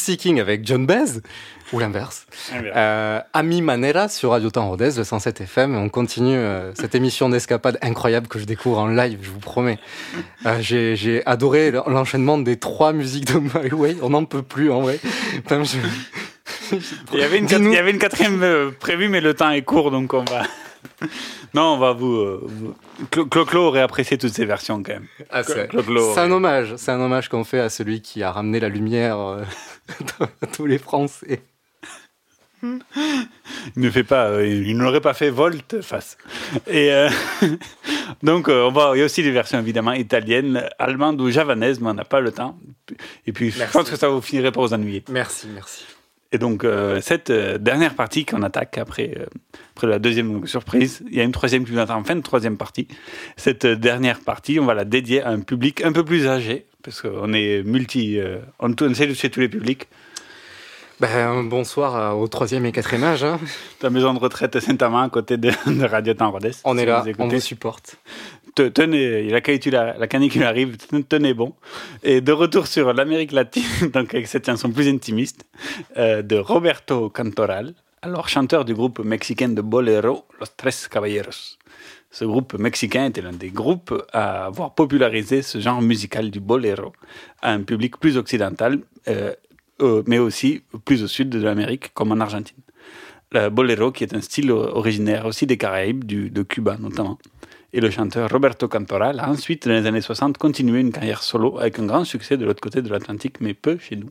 [0.09, 1.21] euh, les Gypsy King avec John Baez,
[1.73, 2.27] ou l'inverse.
[2.53, 2.75] Inverse.
[2.77, 5.77] Euh, Ami Manera sur Radio Temps Rodez, le 107 FM.
[5.77, 9.79] On continue euh, cette émission d'escapade incroyable que je découvre en live, je vous promets.
[10.47, 13.97] Euh, J'ai j'ai adoré l'enchaînement des trois musiques de My Way.
[14.03, 14.99] On n'en peut plus, en vrai.
[15.35, 15.77] Putain, je-
[17.13, 19.51] Il y avait une, quat- il y avait une quatrième euh, prévue, mais le temps
[19.51, 20.43] est court, donc on va.
[21.55, 22.14] non, on va vous.
[22.16, 22.74] euh, vous-
[23.11, 25.07] Clo- Clo-Clo aurait apprécié toutes ces versions quand même.
[25.30, 25.68] Ah, c'est
[26.20, 26.74] un hommage.
[26.76, 29.43] C'est un hommage qu'on fait à celui qui a ramené la lumière euh,
[30.43, 31.43] à tous les Français.
[32.62, 36.18] Il ne fait pas, euh, il n'aurait pas fait volte-face.
[36.66, 37.09] Et euh,
[38.24, 41.78] donc, euh, on va, il y a aussi des versions évidemment italiennes, allemandes ou javanaises,
[41.80, 42.59] mais on n'a pas le temps.
[43.26, 45.05] Et puis, je pense que ça vous finirait pas vous ennuyer.
[45.09, 45.84] Merci, merci.
[46.31, 49.24] Et donc, euh, cette euh, dernière partie qu'on attaque après, euh,
[49.74, 52.20] après la deuxième surprise, il y a une troisième qui nous attend en fin de
[52.20, 52.87] troisième partie.
[53.37, 57.01] Cette dernière partie, on va la dédier à un public un peu plus âgé, parce
[57.01, 58.20] qu'on est multi,
[58.61, 59.89] on, on essaie de toucher tous les publics.
[61.01, 63.22] Ben, bonsoir au troisième et quatrième âge.
[63.22, 63.39] hein.
[63.79, 66.37] Ta maison de retraite Saint-Amand à côté de, de Radio Temps.
[66.64, 67.99] On est là, on vous supporte.
[68.59, 69.41] Te- tenez, la
[70.09, 71.55] canicule, arrive, ten- tenez bon.
[72.03, 73.63] Et de retour sur l'Amérique latine,
[73.95, 75.45] donc avec cette chanson plus intimiste,
[75.97, 81.57] euh, de Roberto Cantoral, alors chanteur du groupe mexicain de bolero, Los Tres Caballeros.
[82.11, 86.93] Ce groupe mexicain était l'un des groupes à avoir popularisé ce genre musical du bolero
[87.43, 89.33] à un public plus occidental, euh,
[89.83, 92.59] euh, mais aussi plus au sud de l'Amérique, comme en Argentine.
[93.31, 97.19] Le bolero, qui est un style originaire aussi des Caraïbes, du, de Cuba notamment.
[97.73, 101.59] Et le chanteur Roberto Cantoral a ensuite, dans les années 60, continué une carrière solo
[101.59, 104.11] avec un grand succès de l'autre côté de l'Atlantique, mais peu chez nous.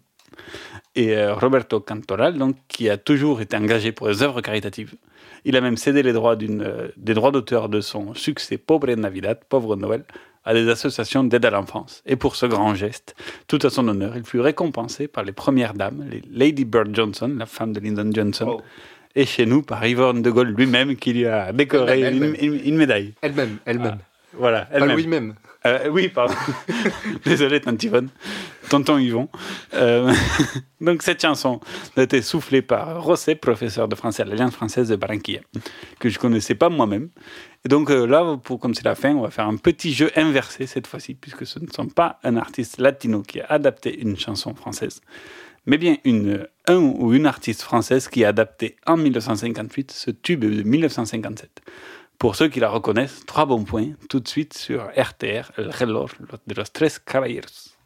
[0.95, 4.95] Et euh, Roberto Cantoral, donc, qui a toujours été engagé pour les œuvres caritatives.
[5.43, 9.39] Il a même cédé les droits, euh, des droits d'auteur de son succès Pobre Navidad,
[9.49, 10.03] Pauvre Noël,
[10.45, 12.03] à des associations d'aide à l'enfance.
[12.05, 13.15] Et pour ce grand geste,
[13.47, 17.45] tout à son honneur, il fut récompensé par les premières dames, Lady Bird Johnson, la
[17.45, 18.61] femme de Lyndon Johnson,
[19.17, 22.35] et chez nous par Yvonne de Gaulle lui-même qui lui a décoré une, elle-même.
[22.39, 23.13] une- une médaille.
[23.21, 23.97] Elle-même, elle-même.
[24.33, 24.91] Voilà, Pas elle-même.
[24.95, 25.33] Louis même.
[25.65, 26.35] Euh, oui, pardon.
[27.25, 28.09] Désolé, tante Yvonne.
[28.69, 29.27] Tonton Yvon.
[29.73, 30.13] Euh,
[30.81, 31.59] donc, cette chanson
[31.95, 35.39] a été soufflée par Rosset, professeur de français à l'Alliance française de Barranquilla,
[35.99, 37.09] que je connaissais pas moi-même.
[37.65, 40.11] Et donc, euh, là, pour, comme c'est la fin, on va faire un petit jeu
[40.15, 44.17] inversé cette fois-ci, puisque ce ne sont pas un artiste latino qui a adapté une
[44.17, 45.01] chanson française,
[45.67, 50.39] mais bien une, un ou une artiste française qui a adapté en 1958 ce tube
[50.39, 51.61] de 1957.
[52.17, 56.13] Pour ceux qui la reconnaissent, trois bons points tout de suite sur RTR, El reloj
[56.47, 57.77] de los tres caballeros.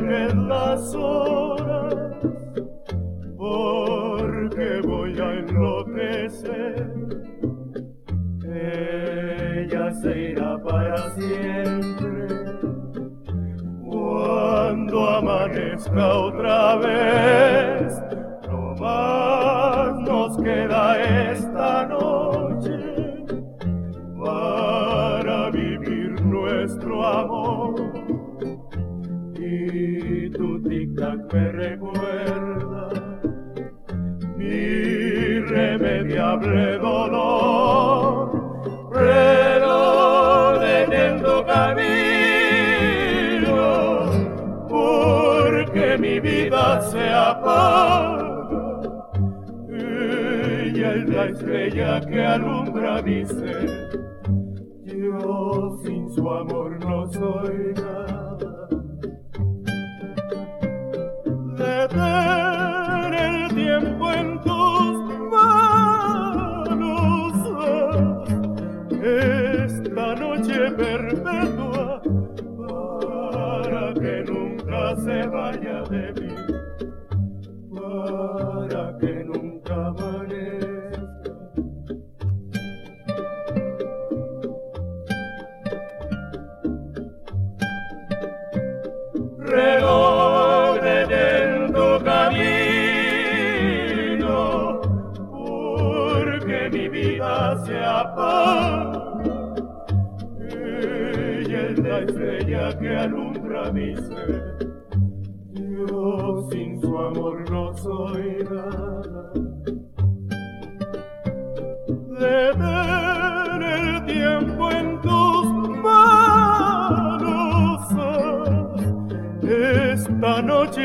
[0.00, 1.37] me la soy.
[51.78, 53.24] Que alumbra mi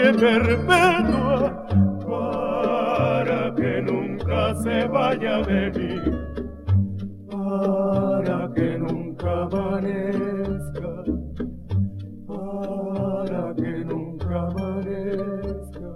[0.04, 1.66] Noche perpetua
[2.06, 5.96] para que nunca se vaya de mí,
[7.32, 11.04] para que nunca amanezca,
[12.28, 15.90] para que nunca amanezca.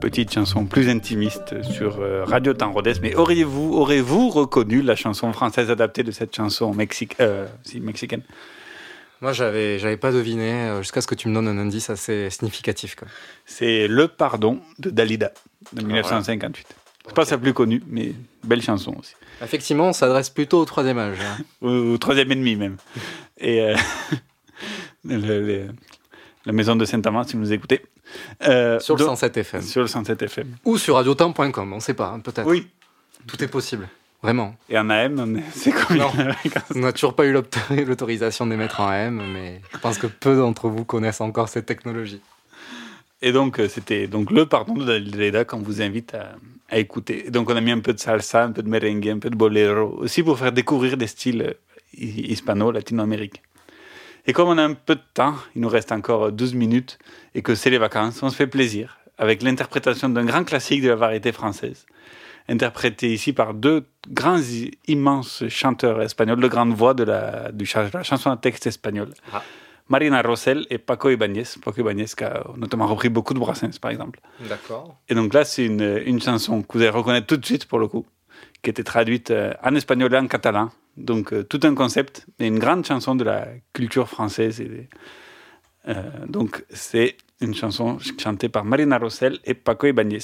[0.00, 2.74] Petite chanson plus intimiste sur euh, Radio Temps.
[3.00, 6.76] Mais auriez-vous aurez-vous reconnu la chanson française adaptée de cette chanson
[7.20, 8.22] euh, si, mexicaine?
[9.22, 12.28] Moi, j'avais, j'avais pas deviné euh, jusqu'à ce que tu me donnes un indice assez
[12.30, 12.94] significatif.
[12.96, 13.08] Quoi.
[13.46, 15.32] C'est Le Pardon de Dalida
[15.72, 16.66] de 1958.
[17.06, 18.12] C'est pas sa plus connue, mais
[18.44, 19.14] belle chanson aussi.
[19.42, 21.18] Effectivement, on s'adresse plutôt au troisième âge.
[21.20, 21.42] hein.
[21.62, 22.76] Au, au troisième ennemi même.
[23.38, 23.74] Et euh,
[25.04, 25.66] le- le-
[26.44, 27.82] la maison de Saint-Amand, si vous nous écoutez.
[28.46, 29.62] Euh, Sur le donc- 107 FM.
[29.62, 30.48] Sur le 107 FM.
[30.64, 32.46] Ou sur radiotemps.com, on sait pas, hein, peut-être.
[32.48, 32.66] Oui.
[33.26, 33.88] Tout est possible.
[34.22, 34.54] Vraiment.
[34.68, 36.08] Et en AM, c'est combien
[36.74, 40.36] On n'a toujours pas eu l'auto- l'autorisation d'émettre en AM, mais je pense que peu
[40.36, 42.20] d'entre vous connaissent encore cette technologie.
[43.20, 46.32] Et donc, euh, c'était donc le pardon de Dalida qu'on vous invite à,
[46.68, 47.26] à écouter.
[47.26, 49.30] Et donc, on a mis un peu de salsa, un peu de merengue, un peu
[49.30, 51.52] de bolero, aussi pour faire découvrir des styles euh,
[51.96, 53.40] hi- hispano-latino-américains.
[54.26, 56.98] Et comme on a un peu de temps, il nous reste encore 12 minutes,
[57.34, 60.88] et que c'est les vacances, on se fait plaisir avec l'interprétation d'un grand classique de
[60.88, 61.86] la variété française,
[62.48, 64.40] interprété ici par deux grands,
[64.88, 69.10] immenses chanteurs espagnols, de grande voix de la, du la chanson à texte espagnol.
[69.88, 71.44] Marina Rosell et Paco Ibáñez.
[71.62, 74.20] Paco Ibáñez qui a notamment repris beaucoup de Brassens, par exemple.
[74.48, 74.96] D'accord.
[75.08, 77.78] Et donc là, c'est une, une chanson que vous allez reconnaître tout de suite, pour
[77.78, 78.06] le coup,
[78.62, 80.70] qui était traduite euh, en espagnol et en catalan.
[80.96, 84.60] Donc euh, tout un concept, et une grande chanson de la culture française.
[84.60, 84.88] Et des-
[85.88, 90.20] euh, donc c'est une chanson chantée par Marina Rosell et Paco Ibáñez.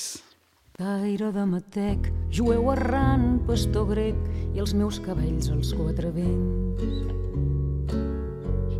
[0.78, 4.18] Gaire de matec, jueu errant, pastor grec,
[4.54, 6.84] i els meus cabells als quatre vents.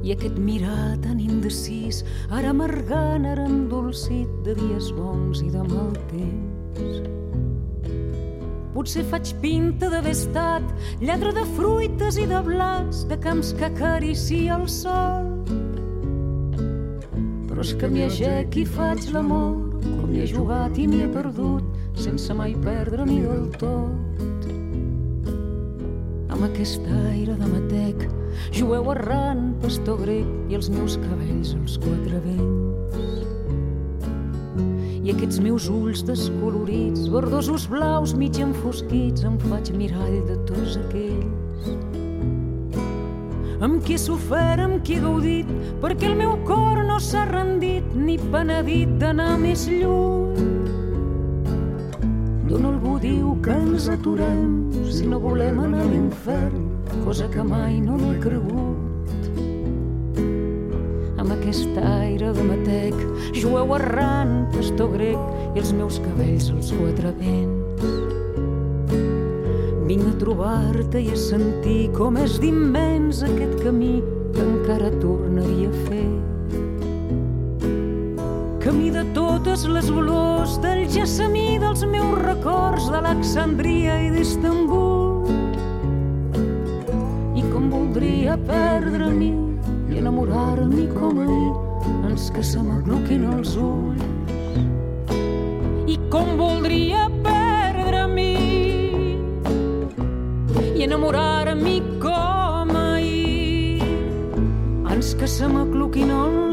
[0.06, 5.90] I aquest mirar tan indecis, ara amargant, ara endolcit de dies bons i de mal
[6.12, 7.00] temps.
[8.76, 14.60] Potser faig pinta d'haver estat lladre de fruites i de blats, de camps que acaricia
[14.60, 15.34] el sol.
[17.50, 21.10] Però és que m'hi agec i faig l'amor, com m'hi he jugat i m'hi he
[21.18, 21.66] perdut,
[21.98, 24.48] sense mai perdre ni del tot.
[26.28, 28.04] Amb aquest aire de matec,
[28.54, 33.24] jueu errant, pastor grec, i els meus cabells als quatre vents.
[34.98, 41.48] I aquests meus ulls descolorits, verdosos blaus mig enfosquits, em faig mirall de tots aquells
[43.64, 45.48] amb qui he sofert, amb qui he gaudit,
[45.82, 50.57] perquè el meu cor no s'ha rendit ni penedit d'anar més lluny.
[52.48, 56.62] D'on algú diu que ens aturem si no volem anar a l'infern,
[57.04, 59.26] cosa que mai no l'he cregut.
[61.20, 62.96] Amb aquest aire de matec,
[63.36, 65.20] jueu errant, pastor grec,
[65.52, 67.84] i els meus cabells als quatre vents.
[69.90, 73.98] Vinc a trobar-te i a sentir com és d'immens aquest camí
[74.32, 76.08] que encara tornaria a fer.
[78.64, 79.92] Camí de totes les
[80.48, 85.28] olors, del gessamí dels meus records, d'Alexandria i d'Istanbul.
[87.36, 89.32] I com voldria perdre-m'hi
[89.92, 91.52] i enamorar-m'hi com ahir,
[92.08, 94.02] ens que se m'agloquin els ulls.
[95.88, 98.36] I com voldria perdre-m'hi
[100.76, 103.82] i enamorar-m'hi com ahir
[104.88, 106.47] ans que se m'acluquin els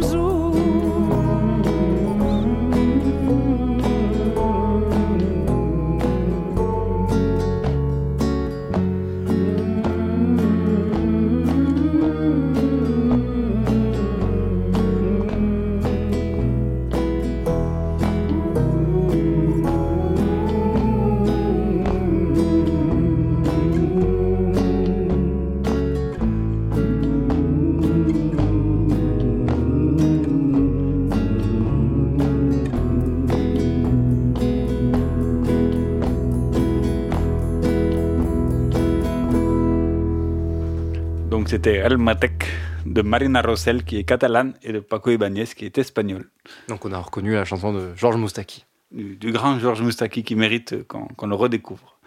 [41.46, 42.48] Donc c'était El Matec
[42.88, 46.32] de Marina Rosell qui est catalane et de Paco Ibáñez qui est espagnol.
[46.70, 48.66] Donc on a reconnu la chanson de Georges Moustaki.
[48.89, 52.00] Du, du grand Georges Moustaki qui mérite qu'on qu'on le redécouvre.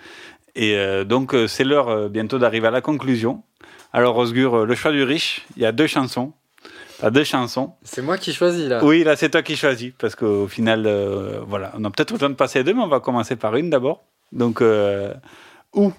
[0.57, 3.45] Et euh, donc euh, c'est l'heure euh, bientôt d'arriver à la conclusion.
[3.93, 6.33] Alors Osgur, euh, le choix du riche, il y a deux chansons.
[7.09, 7.75] deux chansons.
[7.85, 8.85] C'est moi qui choisis là.
[8.85, 12.31] Oui, là c'est toi qui choisis parce qu'au final, euh, voilà, on a peut-être besoin
[12.31, 14.03] de passer à deux, mais on va commencer par une d'abord.
[14.33, 15.15] Donc, euh,
[15.75, 15.93] ou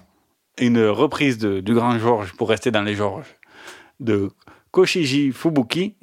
[0.60, 3.34] une reprise de- du Grand Georges pour rester dans les Georges
[3.98, 4.30] de
[4.70, 5.94] Koshiji Fubuki,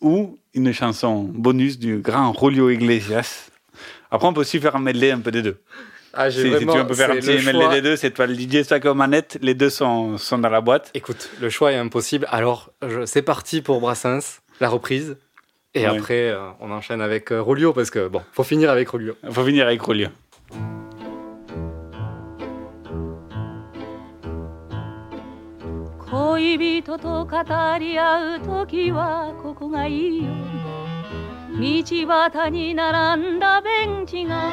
[0.00, 3.50] ou une chanson bonus du grand Julio Iglesias.
[4.10, 5.58] Après, on peut aussi faire un medley un peu des deux.
[6.14, 7.82] Ah, j'ai Si, si vraiment- tu veux, on peut faire un petit le medley des
[7.82, 10.90] deux, c'est toi le DJ, toi aux manettes, les deux sont, sont dans la boîte.
[10.94, 12.26] Écoute, le choix est impossible.
[12.30, 12.70] Alors,
[13.04, 15.16] c'est parti pour Brassens, la reprise.
[15.74, 15.98] Et Ouais.
[15.98, 19.14] après, euh, on enchaîne avec euh, Rolio parce que bon, faut finir avec Rolio.
[19.30, 20.08] Faut finir avec Rolio.
[26.36, 27.42] 恋人と語
[27.78, 30.30] り合う時はここがいいよ。
[31.58, 34.50] 道端に並んだベンチが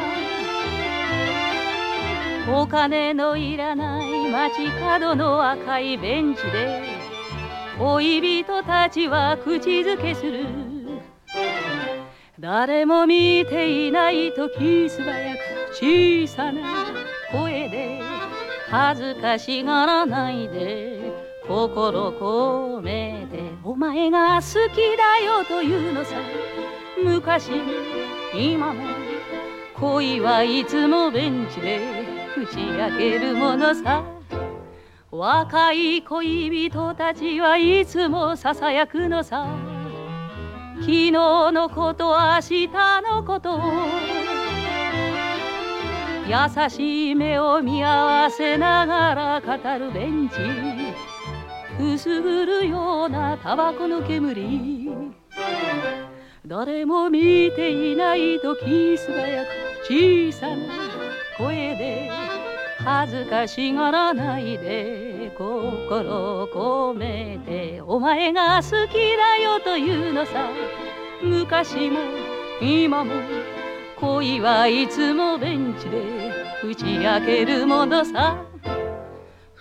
[2.49, 6.83] お金のいらない街角の赤いベンチで
[7.77, 10.45] 恋人たちは口づけする。
[12.39, 15.39] 誰も見ていない時素早く
[15.73, 16.61] 小さな
[17.29, 17.99] 声で
[18.69, 21.02] 恥ずかしがらないで。
[21.47, 26.15] 心込めてお前が好きだよというのさ。
[27.03, 27.51] 昔
[28.33, 28.81] 今も
[29.75, 31.81] 恋はいつもベンチで
[32.37, 34.03] 打ち明けるものさ。
[35.11, 39.45] 若い恋人たちはいつもささやくのさ。
[40.79, 42.67] 昨日のこと明日
[43.01, 43.59] のこと。
[46.25, 51.12] 優しい目を見合わせながら語るベンチ。
[51.77, 54.91] くすぐるようなタバコの煙。
[56.45, 59.47] 誰も見ていない時素早く
[59.87, 60.55] 小さな
[61.37, 62.11] 声で
[62.79, 70.49] 恥ずかしがらないで心を込めてお前が好きだよというのさ。
[71.21, 71.99] 昔も
[72.61, 73.13] 今も
[73.99, 76.01] 恋はいつもベンチで
[76.61, 78.52] 打ち明けるものさ。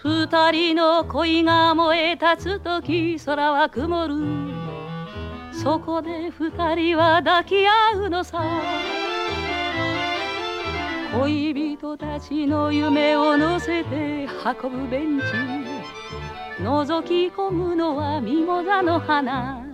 [0.05, 4.16] 二人の恋が燃え立つ時空は曇る。
[5.53, 8.42] そこで二人は抱き合うのさ。
[11.16, 14.26] 恋人たちの夢を乗せて
[14.62, 15.24] 運ぶベンチ。
[16.61, 19.64] 覗き込むのはミモザの花。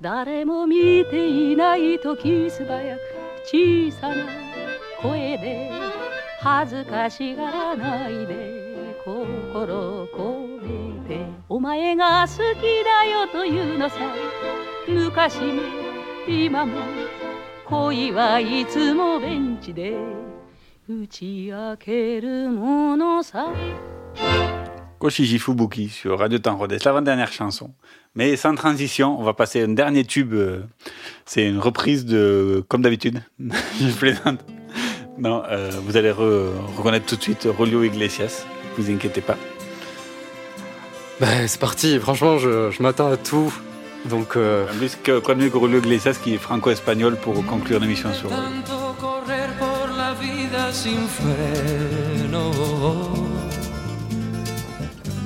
[0.00, 3.00] 誰も見ていない時素早く
[3.46, 4.49] 小さな
[5.01, 5.71] 声で
[6.39, 10.61] 恥ずかしがらないで心込
[11.07, 13.95] めてお前が好きだよというのさ
[14.87, 15.61] 昔も
[16.27, 16.77] 今も
[17.65, 19.95] 恋はいつもベンチで
[20.87, 23.47] 打ち明けるものさ
[24.99, 27.71] Koshiji Fubuki sur Radio Temps Rodez, l'avant-dernière chanson.
[28.15, 30.33] Mais sans transition, on va passer à un dernier tube.
[30.33, 30.63] euh,
[31.25, 34.39] C'est une reprise de, comme d'habitude, je plaisante.
[35.20, 38.44] Non, euh, vous allez re- reconnaître tout de suite Rolio Iglesias,
[38.78, 39.36] vous inquiétez pas.
[41.20, 43.52] Ben, c'est parti, franchement, je, je m'attends à tout.
[44.06, 47.44] Donc, euh, En plus, que- quoi de mieux que Rolio Iglesias qui est franco-espagnol pour
[47.44, 48.30] conclure l'émission sur.
[48.30, 52.50] Tanto correr por la vida sin freno.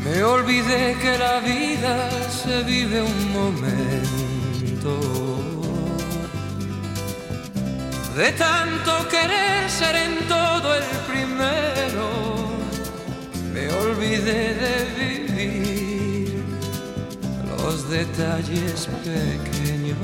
[0.05, 4.99] Me olvidé que la vida se vive un momento.
[8.17, 12.09] De tanto querer ser en todo el primero,
[13.53, 16.45] me olvidé de vivir
[17.59, 19.99] los detalles pequeños.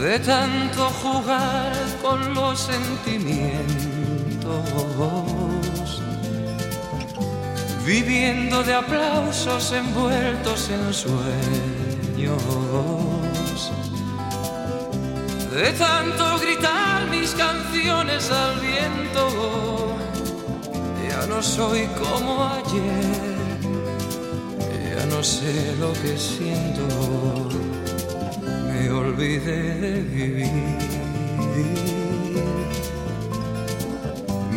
[0.00, 3.60] De tanto jugar con los sentimientos,
[7.84, 12.42] viviendo de aplausos envueltos en sueños.
[15.56, 19.96] De tanto gritar mis canciones al viento,
[21.08, 23.38] ya no soy como ayer,
[24.90, 26.86] ya no sé lo que siento,
[28.68, 30.76] me olvidé de vivir,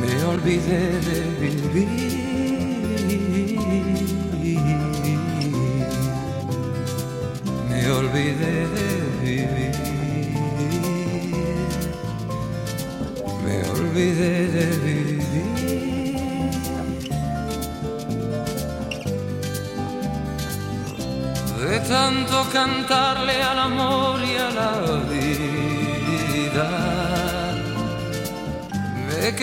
[0.01, 2.28] me olvidé de vivir.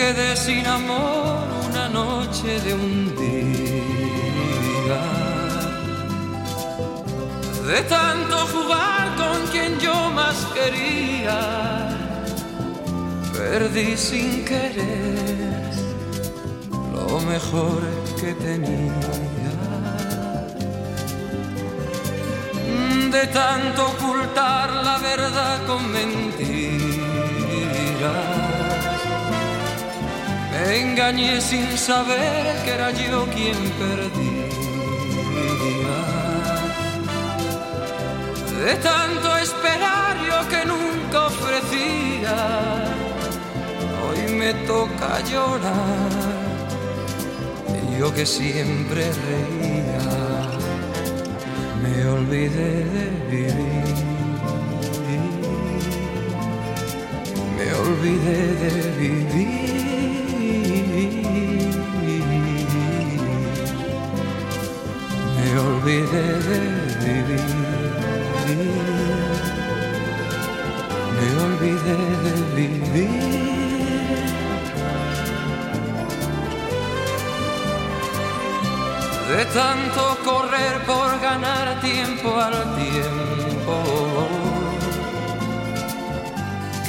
[0.07, 5.03] Quedé sin amor una noche de un día.
[7.71, 11.39] de tanto jugar con quien yo más quería,
[13.33, 15.71] perdí sin querer
[16.95, 17.81] lo mejor
[18.19, 19.11] que tenía.
[23.15, 26.56] De tanto ocultar la verdad con mentiras,
[30.67, 34.47] engañé sin saber que era yo quien perdía.
[38.65, 42.37] De tanto esperar yo que nunca ofrecía,
[44.03, 46.37] hoy me toca llorar.
[47.99, 50.05] Yo que siempre reía,
[51.81, 53.95] me olvidé de vivir.
[57.57, 59.76] Me olvidé de vivir.
[65.87, 66.59] Olvidé de
[67.05, 67.43] vivir.
[71.15, 73.47] Me olvidé de vivir.
[79.29, 83.75] De tanto correr por ganar tiempo al tiempo.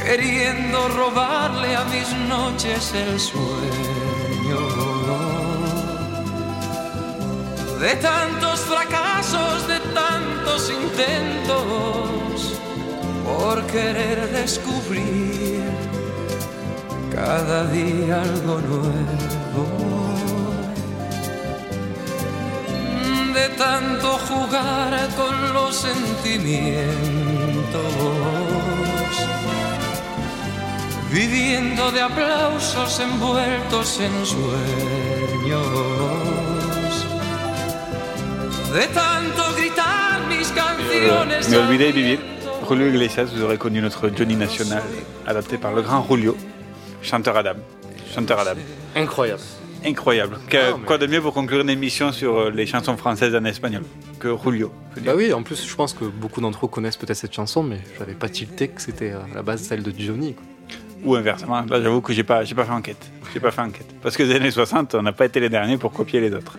[0.03, 4.18] Queriendo robarle a mis noches el sueño.
[7.81, 12.59] De tantos fracasos, de tantos intentos,
[13.25, 15.63] por querer descubrir
[17.15, 19.67] cada día algo nuevo.
[23.33, 26.83] De tanto jugar con los sentimientos,
[31.13, 35.98] viviendo de aplausos envueltos en sueños,
[41.51, 42.19] Me olvidé de vivir.
[42.69, 44.83] Julio Iglesias, vous aurez connu notre Johnny National,
[45.27, 46.37] adapté par le grand Julio,
[47.03, 47.55] chanteur Adam.
[48.15, 48.61] Chanteur Adam.
[48.95, 49.41] Incroyable.
[49.87, 50.39] Incroyable.
[50.51, 53.83] Que- quoi de mieux pour conclure une émission sur euh, les chansons françaises en espagnol
[54.19, 54.73] que Julio
[55.05, 57.79] Bah oui, en plus, je pense que beaucoup d'entre vous connaissent peut-être cette chanson, mais
[57.99, 60.35] j'avais pas tilté que c'était euh, à la base celle de Johnny.
[60.35, 60.45] quoi.
[61.05, 61.61] Ou inversement.
[61.71, 63.11] Là, j'avoue que j'ai pas, j'ai pas fait enquête.
[63.33, 63.87] J'ai pas fait enquête.
[64.03, 66.57] Parce que les années 60, on n'a pas été les derniers pour copier les autres.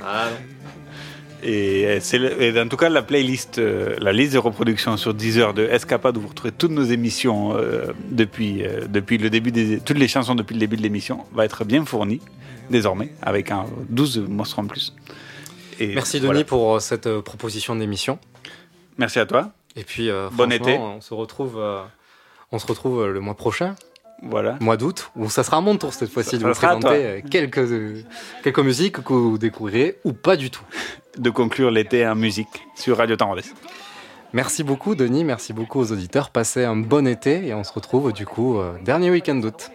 [1.43, 5.53] Et, euh, c'est en tout cas, la playlist, euh, la liste de reproduction sur Deezer
[5.53, 9.79] de Escapade, où vous retrouvez toutes nos émissions euh, depuis, euh, depuis le début des,
[9.79, 12.21] toutes les chansons depuis le début de l'émission, va être bien fournie
[12.69, 14.95] désormais avec un 12 monstres en plus.
[15.79, 18.19] Et Merci Denis pour cette proposition d'émission.
[18.97, 19.51] Merci à toi.
[19.75, 20.77] Et puis, euh, Bon été.
[20.77, 21.61] On se retrouve,
[22.51, 23.75] on se retrouve le mois prochain.
[24.21, 24.57] Voilà.
[24.59, 28.05] Mois d'août, où ça sera à mon tour cette fois-ci de vous présenter quelques,
[28.43, 30.65] quelques musiques que vous découvrirez ou pas du tout.
[31.18, 33.53] De conclure l'été en musique sur Radio Tendresse.
[34.32, 36.30] Merci beaucoup Denis, merci beaucoup aux auditeurs.
[36.30, 39.72] Passez un bon été et on se retrouve du coup euh, dernier week-end d'août.